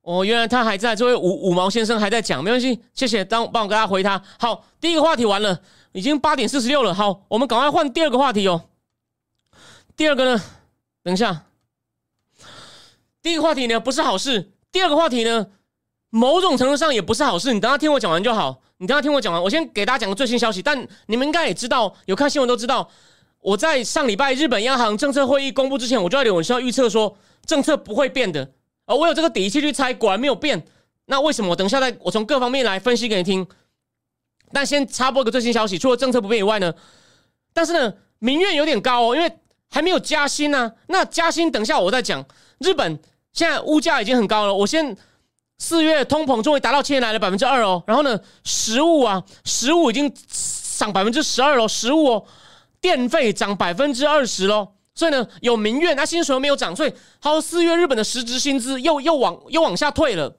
[0.02, 4.20] 哦，原来他还在，这位五五毛先生还在讲，没关系，谢谢，当帮我给他回他。
[4.40, 6.92] 好，第一个话题完了，已经八点四十六了。
[6.92, 8.64] 好，我们赶快换第二个话题哦。
[9.96, 10.42] 第二个呢，
[11.04, 11.46] 等一下，
[13.22, 15.48] 第一个话题呢不是好事，第二个话题呢，
[16.10, 17.54] 某种程度上也不是好事。
[17.54, 20.64] 你等下听我讲完就好，你等下听我讲完，我先给大家讲个最新消息。
[20.64, 22.90] 但你们应该也知道，有看新闻都知道，
[23.40, 28.52] 我在上礼拜日本央行政策会议公布之前，我就在留文需要预测说政策不会变的。
[28.92, 30.62] 哦，我有这个底气去猜，果然没有变。
[31.06, 31.52] 那为什么？
[31.52, 33.48] 我等一下再我从各方面来分析给你听。
[34.54, 36.74] 但先插播个最新消息，除了政策不变以外呢，
[37.54, 39.32] 但是呢，民怨有点高哦，因为
[39.70, 40.74] 还没有加薪呢。
[40.88, 42.24] 那加薪，等一下我再讲。
[42.60, 43.00] 日本
[43.32, 44.96] 现在物价已经很高了，我先
[45.58, 47.82] 四月通膨终于达到七年来的百分之二哦。
[47.88, 50.14] 然后呢，食物啊，食物已经
[50.78, 52.26] 涨百分之十二了，食物哦，
[52.82, 54.74] 电费涨百分之二十喽。
[55.02, 60.32] 所以呢，有民怨，那薪水又没有涨，所以还有四月日本的实质薪资又又往又往下退了。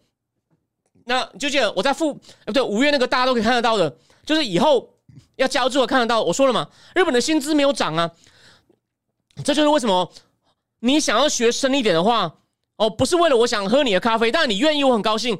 [1.04, 2.14] 那就记得我在付，
[2.46, 3.92] 不对，五月那个大家都可以看得到的，
[4.24, 4.88] 就是以后
[5.34, 6.22] 要交之后看得到。
[6.22, 8.08] 我说了嘛，日本的薪资没有涨啊，
[9.44, 10.12] 这就是为什么
[10.78, 12.32] 你想要学深一点的话，
[12.76, 15.36] 哦，不是为了我想喝你的咖啡，但你愿意，我很高兴。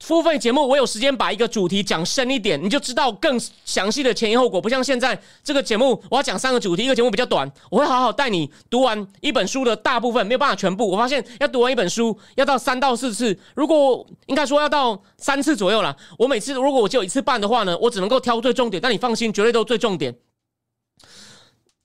[0.00, 4.60] 付费节目，我有时间把一个主题讲深一点，你就知道更详细的前因后果。
[4.60, 10.88] 不像现在这个节目，我要讲三个主题，一个节目比较短，我会好好带你读完一本书的大部分，没有办法全部。
[10.88, 15.94] 我发现要读完一本书要到三到四次，如果应该说要到三次左右了。
[16.16, 18.80] 我每次如果我就有一次半的话呢，我只能够挑最重点。
[18.80, 20.14] 但你放心，绝对都最重点。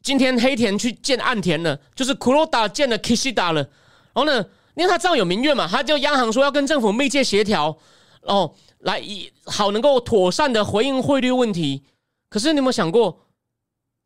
[0.04, 3.62] 今天黑田去见岸田了，就是库洛达见了 Kishida 了。
[4.14, 4.46] 然后呢，
[4.76, 7.76] 因为他知道有民怨嘛，他就央行说要跟政府密切协调。
[8.26, 11.84] 哦，来以好能够妥善的回应汇率问题。
[12.30, 13.28] 可是你有没有想过，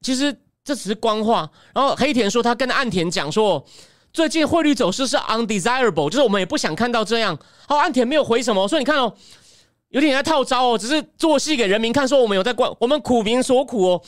[0.02, 1.50] 其实这只是官话。
[1.74, 3.64] 然后黑田说他跟岸田讲说，
[4.12, 7.38] 最近汇率走势是 undesirable，就是我们也不想看到这样。
[7.68, 9.14] 好，岸田没有回什么，所以你看哦，
[9.90, 14.02] 有点在套招哦，只是做戏给人民看，说我们有在关，我们苦民所苦哦。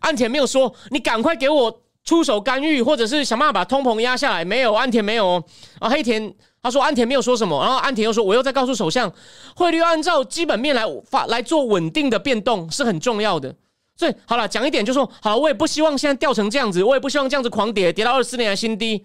[0.00, 5.44] 岸田没有说你赶快给我出手干预，或者是想办法把通膨压下来，没有，岸田没有哦。
[5.78, 6.34] 啊，黑田。
[6.62, 9.10] 他说：“安田没有说什么。”然后安田又说：“我又在告诉首相，
[9.56, 13.54] 汇率按照基本面来发来做稳定的变动是很重要的。”
[13.96, 19.02] 所以好了，讲一点就说好，我也不希望现在掉成这样子，我也不希望这样子狂跌，跌到二十四年的新低。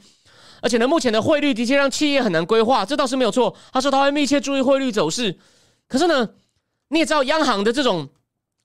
[0.61, 3.55] 而且呢，目前的汇率的确让企业很难规划，这倒是没有错。
[3.71, 5.37] 他说他会密切注意汇率走势。
[5.87, 6.29] 可是呢，
[6.89, 8.07] 你也知道央行的这种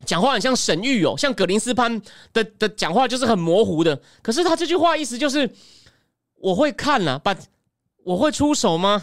[0.04, 2.00] 讲话很像沈玉哦，像葛林斯潘
[2.32, 4.00] 的的讲话就是很模糊的。
[4.22, 5.48] 可是他这句话意思就是
[6.34, 7.36] 我会看了，but。
[8.04, 9.02] 我会出手吗？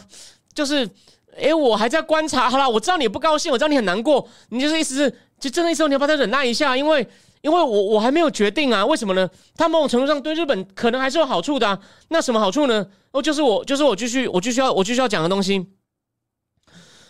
[0.54, 0.90] 就是，
[1.36, 2.50] 诶，我还在观察。
[2.50, 4.28] 好了，我知道你不高兴，我知道你很难过。
[4.50, 7.08] 你就是意思是，就真的意思，你要把它忍耐一下，因为，
[7.42, 8.86] 因为我我还没有决定啊。
[8.86, 9.30] 为什么呢？
[9.56, 11.80] 他某种程度上对日本可能还是有好处的。
[12.10, 12.86] 那什么好处呢？
[13.12, 15.66] 哦，就是我，就是我继续，我继续要，我继续要讲的东西。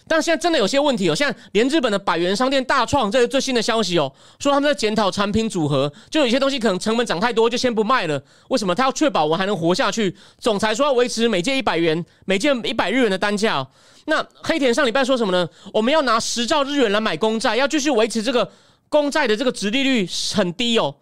[0.08, 8.22] 但现在真的有些问题哦，现在连日本的百元商店大创，这个最新的消息哦，说他们在检讨产品组合，就有些东西可能成本涨太多，就先不卖了。
[8.50, 8.74] 为什么？
[8.74, 10.16] 他要确保我还能活下去。
[10.40, 13.68] 总裁说要维持每件一百元，每件一百日元的单价。
[14.06, 15.48] 那黑田上礼拜说什么呢？
[15.74, 18.52] 我们要拿十兆日元来买公债，要继续维持这个
[18.90, 20.96] 公债的这个值利率很低哦。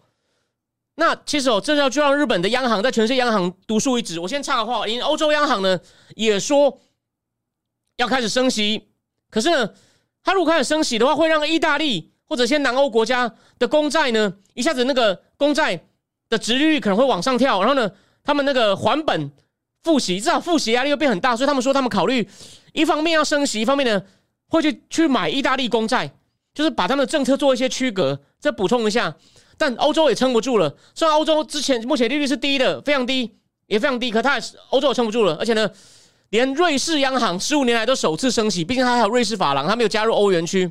[0.96, 4.18] 那其实哦，这要就让日本的央行在全世界央行独树一帜。
[4.18, 5.78] 我先插个话，连欧洲央行呢
[6.14, 6.80] 也说
[7.98, 8.88] 要开始升息。
[9.36, 9.70] 可是呢，
[10.24, 15.84] 它如果开始升息的话，会让意大利或者一些南欧国家的公债呢，一下子那个公债
[16.30, 17.92] 的殖利率可能会往上跳，然后呢，
[18.24, 19.30] 他们那个还本
[19.82, 22.26] 付息，至少付息压力又变很大，所以他们说他们考虑
[22.72, 24.02] 一方面要升息，一方面呢
[24.48, 26.10] 会去去买意大利公债，
[26.54, 28.18] 就是把他们的政策做一些区隔。
[28.40, 29.14] 再补充一下，
[29.58, 30.74] 但欧洲也撑不住了。
[30.94, 35.70] 虽然欧洲之前目前利率是低的，非常低，也非常低，可它也是欧洲也撑不住了，而且呢。
[36.30, 40.70] 连瑞士央行十五年来都首次升息，毕竟它还有瑞士法郎，它没有加入欧元区。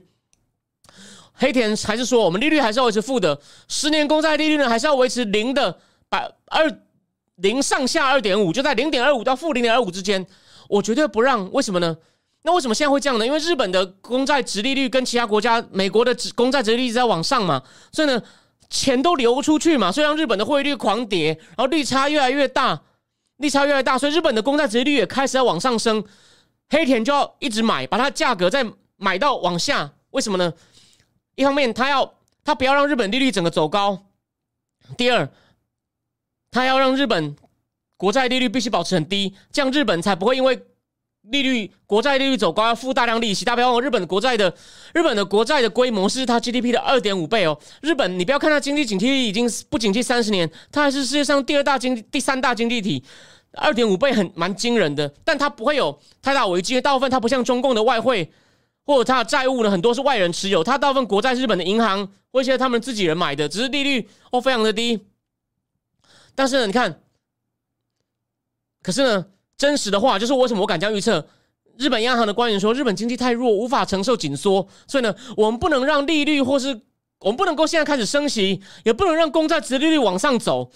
[1.34, 5.78] 黑田还是说，我们利率还是要维持负的，十年公债利率呢还是要维持零的
[6.08, 6.80] 百二
[7.36, 10.26] 零上下二点五，就在零点二五到负零点二五之间，
[10.70, 11.52] 我绝对不让。
[11.52, 11.98] 为什么呢？
[12.44, 13.26] 那为什么现在会这样呢？
[13.26, 18.22] 因为日本的公债值利率跟其他国家，美国的公债直利率在往上嘛，所以呢，
[18.70, 22.82] 钱都流出去嘛，所以让日本的汇率狂跌，然后利差越来越大，
[23.38, 26.04] 利差越来越大，所以日本的公债殖利率也开始在往上升，
[26.70, 28.66] 黑田就要一直买，把它价格再
[28.96, 29.94] 买到往下。
[30.12, 30.54] 为什么呢？
[31.36, 32.14] 一方面，他要
[32.44, 33.98] 他不要让日本利率整个走高；
[34.96, 35.30] 第二，
[36.50, 37.36] 他要让日本
[37.98, 40.66] 国债利率必须保持很低，这样日本才不会因为
[41.30, 43.46] 利率国债利率走高要付大量利息。
[43.46, 44.54] 大家不要忘，日本的国债的
[44.94, 47.60] 日本的国债的规模是它 GDP 的二点五倍哦。
[47.82, 53.04] 日本，你不要看它经济景气已经不景气三十年，它还是世界上第二大经第三大经济体，
[53.54, 55.14] 二点五倍很蛮惊人的。
[55.24, 58.32] 但它不会有太大危机，大部分它不像中共的外汇。
[58.88, 65.08] 或者它的债务呢，很多是外人持有，它大部分国债是日本的银行或一些他们自己人买的，只是利率哦非常的低。
[66.36, 67.02] 但是呢，你看，
[68.84, 69.26] 可是呢，
[69.58, 71.26] 真实的话就是为什么我敢这样预测？
[71.78, 76.82] 日本央行的官员说，日本经济太弱，无法承受紧缩，所以呢，我们不能让利率或是
[77.20, 80.72] 我们不能够现在开始升息，也不能让公债值利率往上走，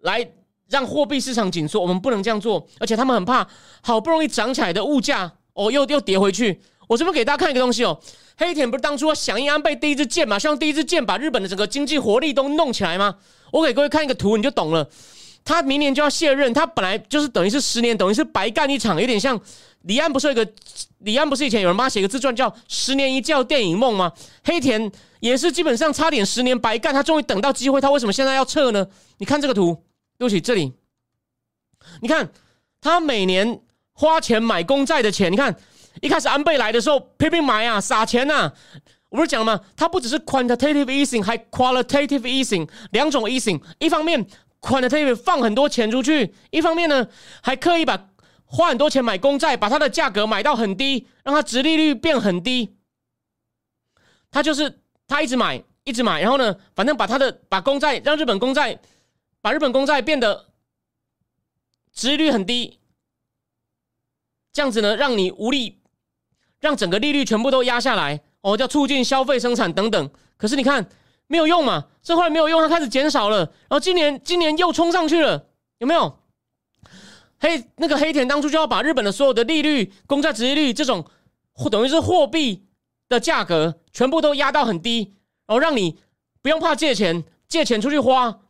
[0.00, 0.30] 来
[0.68, 2.66] 让货币市场紧缩，我们不能这样做。
[2.78, 3.48] 而且他们很怕，
[3.80, 6.60] 好不容易涨起来的物价哦，又又跌回去。
[6.86, 7.98] 我这边给大家看一个东西哦，
[8.36, 13.16] 黑田不是当初响应安倍第一支箭嘛，希望第一支箭把日本的整个经济活力都弄起来吗？
[13.52, 14.86] 我给各位看一个图，你就懂了。
[15.44, 19.40] 他明年就要卸任，他本来就是等于是十年，等于是白干一场，有点像
[19.82, 20.52] 李安不是有一个
[20.98, 24.12] 李安不是以前有人帮他写个自传叫《十年一觉电影梦》吗？
[24.44, 28.86] 黑田也是基本上差点十年白干，他终于等到机会，他为什么现在要撤呢？
[29.18, 29.84] 你看这个图，
[30.18, 30.72] 对不起，这里，
[32.00, 32.30] 你看
[32.80, 33.60] 他每年
[33.92, 35.56] 花钱买公债的钱，你看。
[36.00, 38.50] 一开始安倍来的时候拼命买啊，撒钱呐！
[39.08, 39.60] 我不是讲了吗？
[39.76, 43.60] 他不只是 quantitative easing，还 qualitative easing，两种 easing。
[43.80, 44.24] 一方面
[44.60, 47.08] 宽的特别放很多钱出去，一方面呢
[47.42, 48.08] 还刻意把
[48.44, 52.76] 花很多钱买公债，把它的价格买到很低，让它殖利率变很低。
[54.30, 58.80] 他就是他一直买，一直买，然后呢，反正把他的把公债让日本公债
[59.40, 60.46] 把日本公债变得
[61.92, 62.78] 殖利率很低，
[64.52, 65.78] 这样子呢，让你无力。
[66.60, 70.10] 让整个利率全部都压下来，哦，叫促进消费生产等等。
[70.36, 70.86] 可是你看
[71.30, 71.84] 没有用嘛？
[72.02, 73.38] 这后来没有用，它开始减少了。
[73.38, 75.46] 然后今年今年又冲上去了，
[75.78, 76.18] 有没有？
[77.38, 81.06] 黑那个黑田当初就要把日本的所有的利率、公债、殖利率这种，
[81.70, 82.66] 等于是货币
[83.08, 85.14] 的价格全部都压到很低，
[85.46, 85.96] 然后让你
[86.42, 88.40] 不用怕借钱，借钱出去花。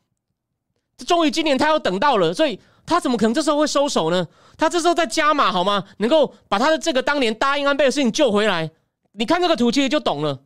[1.07, 2.59] 终于今年他又等到了，所以。
[2.87, 4.26] 他怎么可能这时候会收手呢？
[4.57, 5.85] 他这时候在加码好吗？
[5.99, 8.68] 能够把他的这个当年答应安倍的事情救回来？
[9.12, 10.41] 你看这个图其实就懂了。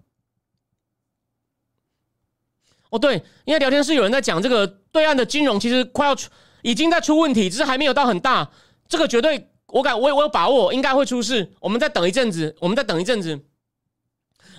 [2.94, 6.30] 哦，对，因为聊天室有人在讲这个对岸的金融其实快要出，
[6.62, 8.48] 已经在出问题，只是还没有到很大。
[8.86, 11.50] 这个绝对我敢，我我有把握，应该会出事。
[11.58, 13.40] 我们再等一阵子，我们再等一阵子。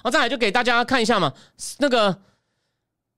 [0.03, 1.31] 好，再来就给大家看一下嘛，
[1.77, 2.23] 那个。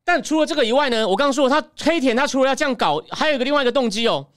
[0.06, 4.28] 但除了这个以外呢，我刚刚说他黑田他除了要这样搞，还有一个另外一个动机哦。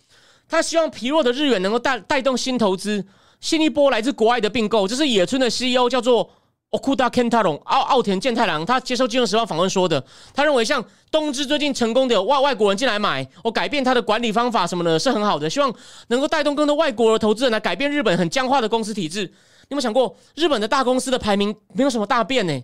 [0.48, 3.04] 他希望疲弱的日元能够带带动新投资，
[3.38, 4.88] 新一波来自国外的并购。
[4.88, 6.28] 这是野村的 CEO 叫做
[6.70, 10.02] Okuda Kentaro 奥奥田健太郎，他接受《金融时报》访问说的。
[10.32, 15.50] 他认为像东芝最近成功的外外国人进来买，我改变他的管理方法什么的，是很好的。
[15.50, 15.74] 希望
[16.08, 19.22] 能够带动更多外国的投资人来改变日本很僵化的公司体制。
[19.22, 22.62] 你有没有想过，日本的大公司的排名没有什么大变呢？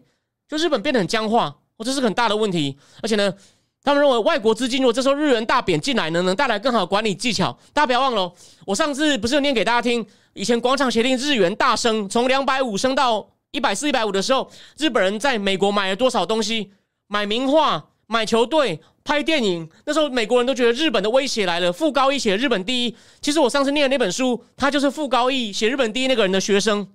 [0.48, 2.78] 就日本变得很僵化，哦，这是很大的问题。
[3.02, 3.34] 而且呢。
[3.82, 7.56] 他们认为外国资金如果这时候日元大贬进来呢，能带来更好的管理技巧。
[7.72, 8.32] 大家不要忘了，
[8.64, 13.24] 我上次不是有念给大家听，以前广场协定日元大升，从两百五升到
[13.56, 16.72] 一百四、一百五的时候，日本人在美国买了多少东西？
[17.08, 19.68] 买名画、买球队、拍电影。
[19.86, 21.72] 那时候美国人都觉得日本的威胁来了。
[21.72, 26.86] 傅高义写日本第一，其实我上次念的那本书，他就是傅高义写日本第一那个人的学生。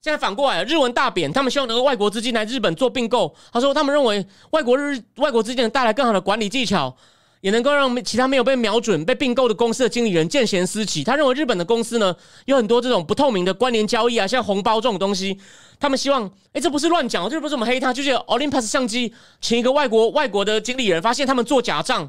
[0.00, 3.32] 现在反过来，日文大贬，他们希望能够外国资金来日本做并购。
[3.52, 6.96] 他说，他们认为外国日外国资金能带来更好的管理技巧，
[7.42, 11.02] 也能够让其他没有被瞄准、被并购的公司的经理人见贤思齐。
[11.02, 12.14] 他认为日本的公司呢，
[12.44, 15.38] 有很多这种不透明的关联交易啊，像红包这种东西。
[15.80, 22.08] 他们希望，哎，这不是乱讲，这不是我们黑他，就是 Olympus 相机请一个外国外国的经理人，发现他们做假账，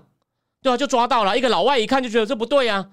[0.61, 2.85] 对啊，就抓到了一个老外，一看就觉得这不对啊。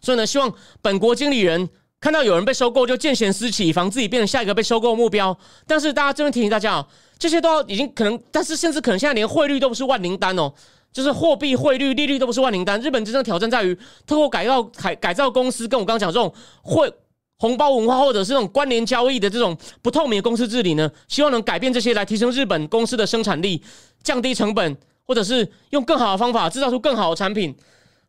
[0.00, 1.68] 所以呢，希望本国经理人。
[2.00, 5.34] 看到有人被收购，就见贤思齐，以防自己变成下一个被收购目标。
[5.66, 6.86] 但是大家这边提醒大家哦，
[7.18, 10.52] 这些都要已经可能，但是甚至可能现在连汇率都不是万灵丹哦，
[10.94, 12.80] 就是货币汇率利率都不是万灵丹。
[12.80, 16.32] 日本真正挑战在于，透过改造改改造公司，跟我刚刚讲这种
[16.62, 16.90] 汇
[17.36, 23.62] 红包文化，或者是这种关联交易的这种不透明的公司治理呢，希望能改变这些，来提升日本公司的生产力，
[24.02, 24.74] 降低成本。
[25.06, 27.54] 或者是用更好的方法制造出更好的产品。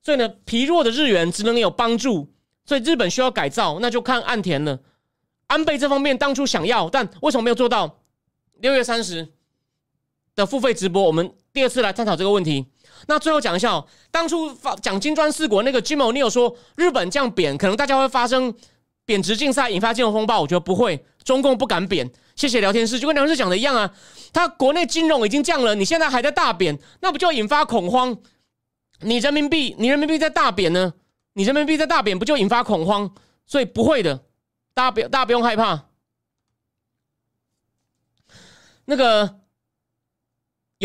[0.02, 2.30] 所以呢，疲弱的日元只能有帮助。
[2.66, 4.80] 所以日本需要改造，那就看岸田了。
[5.48, 8.00] 安倍这方面当初想要，但为什么没有做到？
[8.62, 9.28] 六月三十
[10.38, 12.66] 的付费直播，我们第二次来探讨这个问题。
[13.08, 18.54] 那最后讲一下哦，当初发讲金砖四国那个 Jim o n e i l 说日本这样贬，可能大家会发生
[19.06, 20.42] 贬值竞赛，引发金融风暴。
[20.42, 22.10] 我觉得不会，中共不敢贬。
[22.36, 23.94] 谢谢聊天室，就跟梁师讲的一样啊，
[24.34, 28.18] 他国内金融已经降了，你现在还在大贬，那不就引发恐慌？
[29.02, 30.94] 你人民币，你人民币在大贬呢，
[31.34, 33.14] 你人民币在大贬，不就引发恐慌？
[33.46, 34.24] 所以不会的，
[34.74, 35.86] 大家不要大家不用害怕。
[38.86, 39.42] 那个。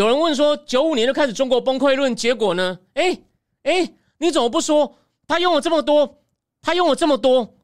[0.00, 2.78] 有人问说，九五年就开始中国崩溃论，结果呢？
[2.94, 3.20] 哎
[3.64, 4.96] 哎，你怎么不说？
[5.28, 6.22] 他用了这么多，
[6.62, 7.58] 他用了这么多，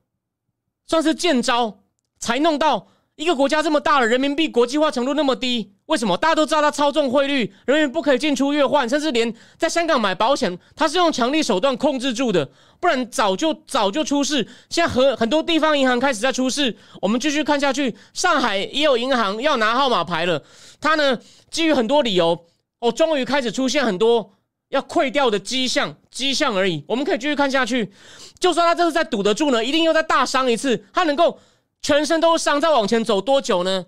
[0.85, 1.79] 算是见招，
[2.19, 5.76] 才弄到一个国家这么大了，人民币国际化程度那么低。
[5.87, 6.17] 为什么？
[6.17, 12.49] 大家都知道他操纵汇率，人员不可以进出越换，甚至连在香港买保险，他是用强力手段控制住的，
[12.81, 14.47] 不然早就早就出事。
[14.69, 20.43] 现在很很多地方银行开始在出事，我们继续看下去，上海也有银行要拿号码牌了，
[20.81, 21.19] 他呢？
[21.49, 22.45] 基于很多理由，
[22.81, 24.33] 哦，终于开始出现很多
[24.71, 26.85] 要溃掉的迹象，迹象而已。
[26.89, 27.91] 我们可以继续看下去。
[28.41, 30.85] 就算他这次再堵得住呢，一定又再大伤一次。
[30.93, 31.39] 他能够
[31.81, 33.87] 全身都伤，再往前走多久呢？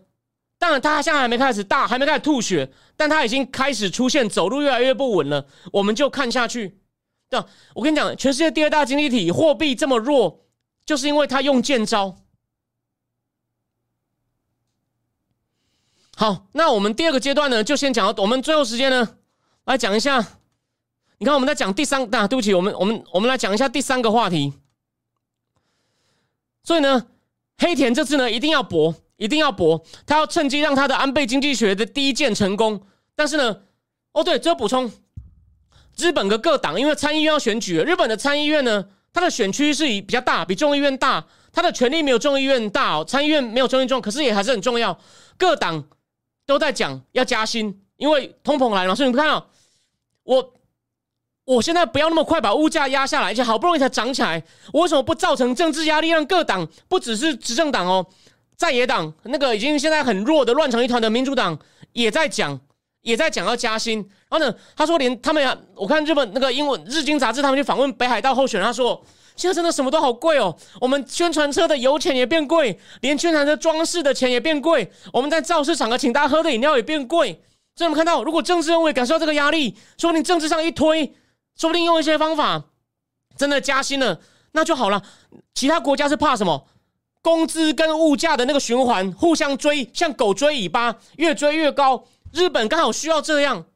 [0.59, 5.47] 当然，他现在还没开始大，还没开始吐血，但他已经开始出现走路越来越不稳了。
[5.73, 6.81] 我们就看下去。
[7.29, 7.41] 对，
[7.75, 10.45] 我跟你讲，全世界第二大经济体货币这么弱，
[10.85, 12.17] 就是因为他用剑招。
[16.17, 19.17] 好，那我们第二个阶段呢，就先讲到我们最后时间呢，
[19.65, 20.39] 来讲一下。
[21.19, 24.55] 你看，我们在讲第三，啊，对不起，我们我们我们来讲一下第三个话题。
[26.65, 27.07] 所以呢，
[27.59, 32.81] 黑田这次呢一定要搏，一定要搏，他要趁机让他的安倍经济学的第一件成功。
[33.15, 33.61] 但是呢，
[34.13, 34.91] 哦对，最后补充，
[35.99, 44.99] 日本的各党因为参议院要选举，日本的参议院呢，它的选区是以比较大，比众议院大，它的权力没有众议院大哦，参议院没有众议院可是也还是很重要，
[45.37, 45.85] 各党。
[46.49, 48.97] 都在讲要加薪，因为通膨来了。
[48.97, 49.49] 所以你看啊，
[50.23, 50.55] 我
[51.45, 54.43] 我现在不要那么快把物价压下来，而且好不容易才涨起来，
[54.73, 58.07] 我为什么不造成政治压力，让各党不只是执政党哦，
[58.59, 61.59] 在野党那个已经现在很弱的乱成一团的民主党
[61.95, 62.61] 也在讲，
[63.01, 63.99] 也在讲要加薪。
[64.29, 69.03] 然后呢，他说连他们呀，我看日本那个英文日经杂志，他们去访问北海道候选人，他说。
[69.37, 74.91] 现在真的什么都好贵哦，我们宣传车的油钱也变贵，连宣传车装饰的钱也变贵。
[75.13, 77.41] 我们在造市场合请大家喝的饮料也变贵。
[77.77, 81.15] 所以我们看到，如果政治人物感受到这个压力，说不定政治上一推，
[81.57, 82.65] 说不定用一些方法
[83.37, 84.19] 真的加薪了，
[84.51, 85.01] 那就好了。
[85.55, 86.67] 其他国家是怕什么？
[87.29, 92.03] 工资跟物价的那个循环互相追，像狗追尾巴，越追越高。
[92.33, 93.67] 日本刚好需要这样，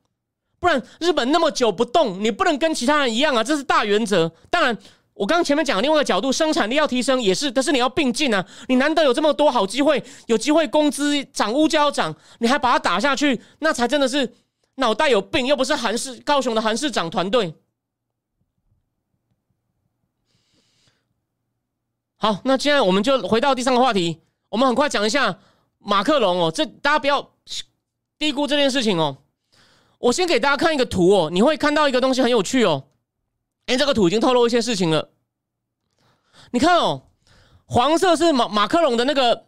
[0.58, 4.32] 不然日本那么久不动，你不能跟其他人一样啊，这是大原则。
[4.48, 4.78] 当然。
[5.14, 8.44] 我刚刚前面讲另外一个角度，生产力要提升也是，但是你要并进啊！
[8.68, 14.32] 你难得有这么多好机会，有机会工资涨、物价要涨，你还把它打下去，那才真的是
[14.76, 17.54] 脑袋有病，又不是韩市高雄的韩市长团队。
[22.22, 25.40] 好，那现在我们就回到第三个话题，我们很快讲一下
[25.80, 27.30] 马克龙哦，这大家不要
[28.16, 29.16] 低估这件事情哦。
[29.98, 32.84] 我先给大家看一个图哦，你会看到一个东西很有趣哦。
[33.66, 35.10] 哎，这个图已经透露一些事情了。
[36.52, 37.08] 你看哦，
[37.66, 39.46] 黄色是马马克龙的那个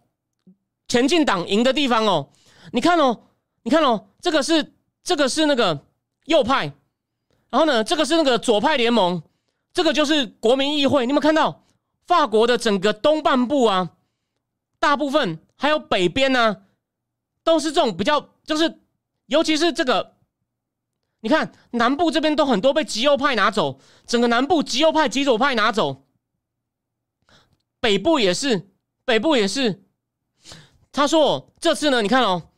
[0.89, 2.31] 前进党赢的地方哦。
[2.73, 3.21] 你看哦，
[3.63, 5.87] 你看哦，这个是这个是那个
[6.25, 6.73] 右派，
[7.51, 9.23] 然后呢，这个是那个左派联盟，
[9.73, 11.07] 这个就是国民议会。
[11.07, 11.63] 你有没有看到
[12.07, 13.91] 法国的整个东半部啊，
[14.79, 16.63] 大部分还有北边呢，
[17.43, 18.81] 都是这种比较，就是
[19.27, 20.15] 尤其是这个。
[21.21, 26.05] 你看南部这边都很多被极右派拿走，整个南部极右派、极左派拿走，
[27.81, 28.69] 北部也是，
[29.07, 29.85] 北部也是。
[30.93, 32.51] 他说这次呢，你看哦，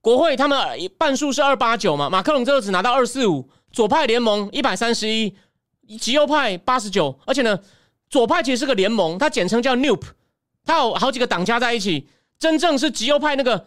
[0.00, 0.56] 国会他们
[0.96, 5.36] 半数是二八九嘛，马克龙这次只拿到二四五，左派联盟一百三十一，
[5.98, 7.58] 极右派八十九，而且呢，
[8.14, 10.00] 左派其实是个联盟，它简称叫 NUP，
[10.64, 12.06] 它有好几个党加在一起，
[12.38, 13.66] 真正是极右派那个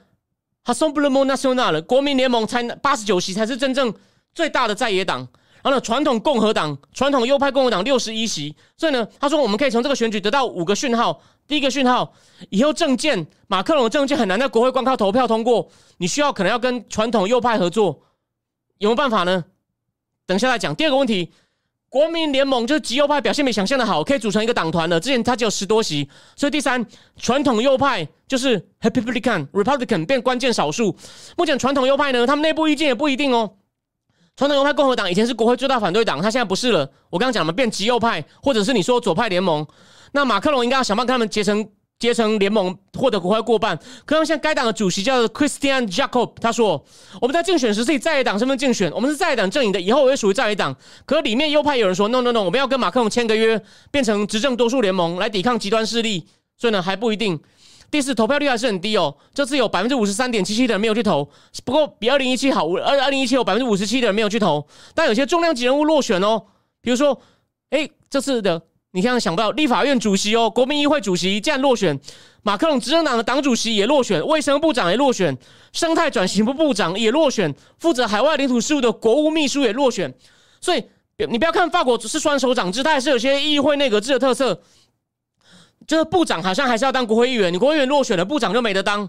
[0.63, 3.93] Hassemblement National 国民联盟才八十九席才是真正。
[4.33, 5.27] 最大的在野党，
[5.61, 11.21] 然后呢，传统共和党、传统右派共和党六十一席，所以呢，他说我们可以从这个选举得到五个讯号。
[11.45, 12.13] 第一个讯号，
[12.49, 18.01] 以后政见马克龙的政见很难在国会光靠投票通过，你需要可能要跟传统右派合作，
[18.77, 19.43] 有没有办法呢？
[20.25, 20.73] 等一下再讲。
[20.73, 21.33] 第二个问题，
[21.89, 26.85] 国民联盟就是极右派表现没想象的好，可以组成一个党团了，之前它只有十多席，所以第三，
[27.15, 30.95] 传统右派就是 Republican Republican 变关键少数。
[31.38, 33.53] 目前传统右派呢，他们内部意见也不一定哦。
[34.35, 36.91] 传统右派共和党以前是国会最大反对党，他现在不是了。
[37.09, 39.65] 我刚刚讲了，变极右派，或者是你说左派联盟。
[40.11, 41.67] 那马克龙应该要想办法跟他们结成
[41.99, 43.77] 结成联盟，获得国会过半。
[44.05, 46.83] 可是现在该党的主席叫 Christian Jacob，他说
[47.19, 50.75] 我们在竞选时是以在野党身份竞选，我们是在野党阵营的，以后也属于在野党。
[51.05, 56.27] 可里面右派有人说 No No No，我们要跟马克龙签个约，变成执政多数联盟来抵抗极端势力。
[56.57, 57.39] 所以呢还不一定。
[57.89, 61.29] 第四投票率还是很低哦，这次有百分之五十三点七七的人没有去投，
[61.63, 62.67] 不过比二零一七好。
[62.67, 66.43] 二二零一七有百分之五十七的人没有去投，但有些重量级人物落选哦，
[66.81, 67.21] 比如说，
[67.69, 68.61] 哎，这次的
[68.97, 71.99] 你现在想到，立法院主席哦，国民议会主席竟然落选，
[72.41, 75.37] 马克龙执政党的党主席也落选，卫生部长也落选，
[75.71, 80.11] 生态转型部部长也落选，负责海外领土事务的国务秘书也落选，
[80.59, 80.83] 所以
[81.29, 84.63] 你不要看法国只是双手掌制，它还是有些议会内阁制的特色。
[85.85, 89.07] 就是部长好像还是要当国会议员，你国会议员落选了，部长就没得当。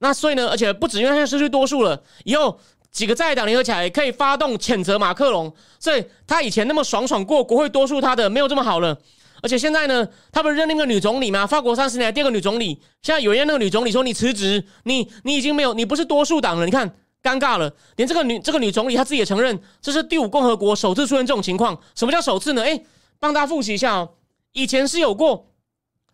[0.00, 2.58] 那所以呢，而且不止因为现在失去多数了，以后
[2.94, 8.96] 几个在党联合起来可以发动谴责马克龙，所以他以前那么爽爽过国会多数，他的没有这么好了。
[9.42, 11.46] 而且现在呢，他不是任命个女总理吗？
[11.46, 16.64] 法国三十年来第二个女总理，现在有人那个女总理说你辞职，你你已经没有，你不是多数党了。
[16.64, 16.88] 你看
[17.20, 21.78] 尴尬了，连这个女这个女总理她自己也承认，这是第五共和国首次出现这种情况。
[21.96, 22.62] 什么叫首次呢？
[22.62, 22.80] 哎，
[23.18, 24.08] 帮大家复习一下哦，
[24.52, 25.50] 以前是有过。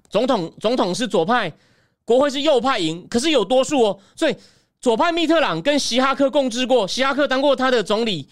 [0.08, 1.52] 总统总统是左派，
[2.04, 4.34] 国会是右派赢，可是有多数哦，所以
[4.80, 8.28] 左派密特朗跟希哈克共治过，希哈克当过他的总理。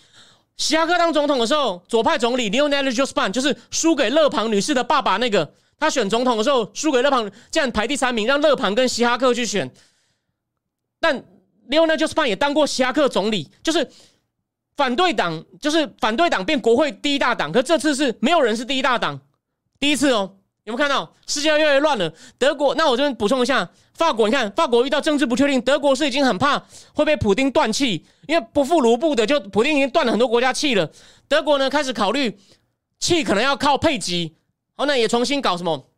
[0.57, 9.71] 希哈克当总统的时候，左派总理 Lionel Jospin 就是输给勒庞女士的爸爸那个，他选总统的时候输给勒庞，这样排第三名，让勒庞跟希哈克去选。
[10.99, 11.23] 但
[11.71, 13.87] Lionel Jospin 也当过希哈克总理，就是
[14.75, 19.21] 反对党，就是反对党变国会第一大党，可这次是没有人是第一大党，
[19.79, 20.35] 第一次哦。
[20.65, 22.13] 有没有看到世界越来越乱了？
[22.37, 26.63] 德国，那我这边补充一下，法国，你看法国遇到政治不确定，德国是已经很怕
[26.95, 30.89] 会被普丁断气，因为不负卢布的，就普丁已经断了很多国家气了。
[31.27, 32.39] 德国呢开始考虑
[33.01, 34.33] 气可能要靠配给，
[34.77, 35.91] 好，那也重新搞什么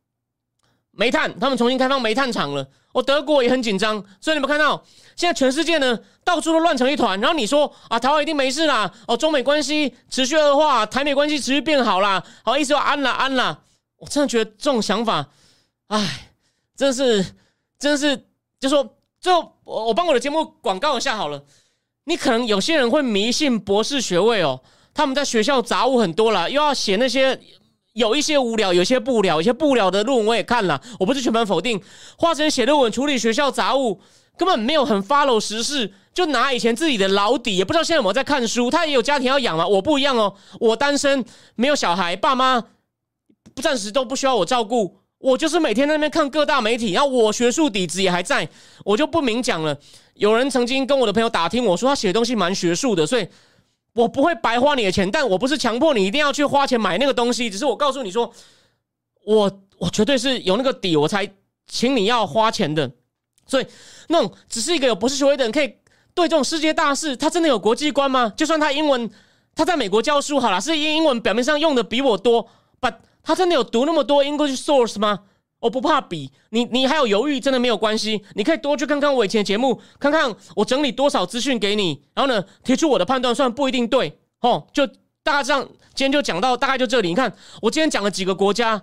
[0.93, 2.67] 煤炭，他们重新开放煤炭厂了。
[2.93, 4.83] 哦，德国也很紧张，所以你们看到
[5.15, 7.21] 现在全世界呢到处都乱成一团。
[7.21, 13.63] 然后你说啊，台湾一定没事啦，哦，中美关系持续恶化，台美关系持续变好啦，好意思说安了安了。
[13.99, 15.29] 我真的觉得这种想法，
[15.89, 16.31] 哎，
[16.75, 17.25] 真是，
[17.81, 18.25] 真的是，
[18.61, 21.43] 就说，最后我我帮我的节目广告一下好了。
[22.05, 24.61] 你可能有些人会迷信博士学位哦，
[24.93, 27.41] 他们在学校杂物很多了，又要写那些
[27.95, 31.81] 有一些无聊，有些不无聊，有些不无聊的论文我也看了，我不是全盘否定。
[32.19, 34.01] 花钱写论文处理学校杂物，
[34.37, 38.71] 根本没有很 follow 时事，就拿以前自己的老底，也不知道现在有没有在看书。
[38.71, 41.25] 他也有家庭要养嘛，我不一样哦，我单身，
[41.55, 42.61] 没有小孩，爸妈
[43.55, 43.63] 不。
[43.63, 48.49] 暂时都不需要我照顾，我就是每天在那边看各大媒体，然后我学术底子也还在，
[48.85, 49.79] 我就不明讲了。
[50.15, 53.29] 有人曾经跟我的朋友打听，我说他写的东西蛮学术的，所以
[53.93, 58.33] 我不会白花你的钱，但我不是强迫你一定要去花钱买那个东西，只是我告诉你说，
[59.27, 61.31] 我我绝对是有那个底，我才
[61.67, 62.91] 请你要花钱的。
[63.47, 63.67] 所以
[64.09, 65.75] 那种只是一个有博士学位的人，可以
[66.15, 68.33] 对这种世界大事，他真的有国际观吗？
[68.35, 69.11] 就算他英文
[69.55, 72.49] 他在美国教书好了，是英英文表面上用的比我多
[72.81, 75.21] ，but 他真的有读那么多 English source 吗？
[75.61, 78.25] 我不怕比你，你还有犹豫，真的没有关系。
[78.35, 84.87] 你可以多去看看我以前的节目，看看我整理多少资讯给你，然后呢，提出我的判断，虽然不一定对，哦，就
[85.23, 85.69] 大概这样。
[85.93, 87.09] 今天就讲到大概就这里。
[87.09, 88.81] 你看，我今天讲了几个国家，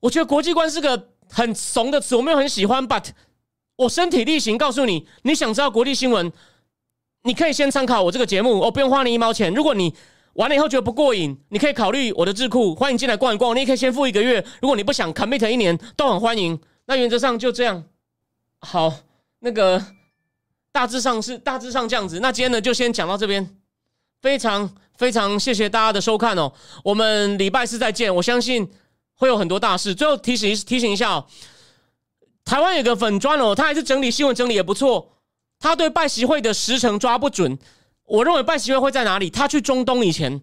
[0.00, 2.86] 我觉得国际观是个很怂的词，我没有很喜欢。
[2.86, 3.06] But
[3.76, 6.30] 我身体力行告诉你，你想知道国际新闻，
[7.22, 9.54] 你可以先参考我这个节目，我不用花你一毛钱。
[9.54, 9.94] 如果你
[10.34, 13.54] 完了以后觉得不过瘾，你可以考虑我的智库，欢迎进来逛一逛。
[13.54, 16.58] 你也可以先付一个月，如果你不想 commit 一年，都很欢迎。
[16.86, 17.84] 那原则上就这样。
[18.60, 18.92] 好，
[19.40, 19.84] 那个
[20.70, 22.20] 大致上是大致上这样子。
[22.20, 23.56] 那今天呢，就先讲到这边。
[24.22, 26.52] 非常非常谢谢大家的收看哦。
[26.84, 28.14] 我们礼拜四再见。
[28.14, 28.70] 我相信
[29.16, 29.92] 会有很多大事。
[29.94, 31.26] 最后提醒提醒一下哦，
[32.44, 35.18] 台湾有个粉砖哦，他还是整理新闻整理也不错。
[35.58, 37.58] 他对拜习会的时程抓不准。
[38.06, 39.30] 我认为拜习会会在哪里？
[39.30, 40.40] 他去中东以前，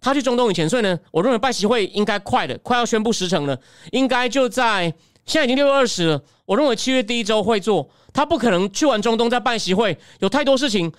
[0.00, 3.58] 他去中东以前，所以呢，我认为拜习会应该快的，快要宣布时程了，
[3.92, 4.82] 应该就在
[5.26, 6.22] 现在已经六月二十了。
[6.46, 10.92] 我认为七月第一周会做，他不可能去完中东再办习会，有太多事情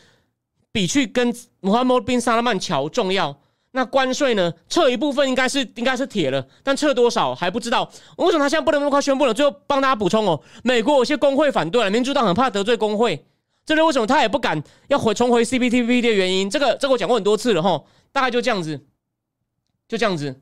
[0.72, 3.40] 比去跟穆罕默德宾萨拉曼桥重要。
[3.72, 7.90] 那关税呢，撤一部分应该是应该是铁了，但撤多少还不知道。
[8.18, 9.34] 为什么他现在不能那么快宣布了？
[9.34, 13.24] 最后帮大家补充哦，美国有些工会反对了，民主党很怕得罪工会。
[13.70, 16.50] 这是为什么他也不敢要回重回 CPTV 的原因？
[16.50, 18.84] 这个这个我讲过很多次了哈，大概就这样子，
[19.88, 20.42] 就这样子。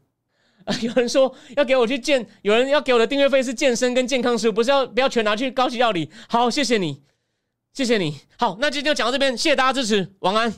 [0.63, 6.09] 啊， 有人说要给我去健，有人要给我的订阅费是健身跟健康食，不是要不要全拿去高级料理？
[6.29, 7.01] 好，谢谢你，
[7.73, 8.17] 谢谢你。
[8.37, 10.53] 好，那今天就讲到这边，谢谢大家支持，晚安。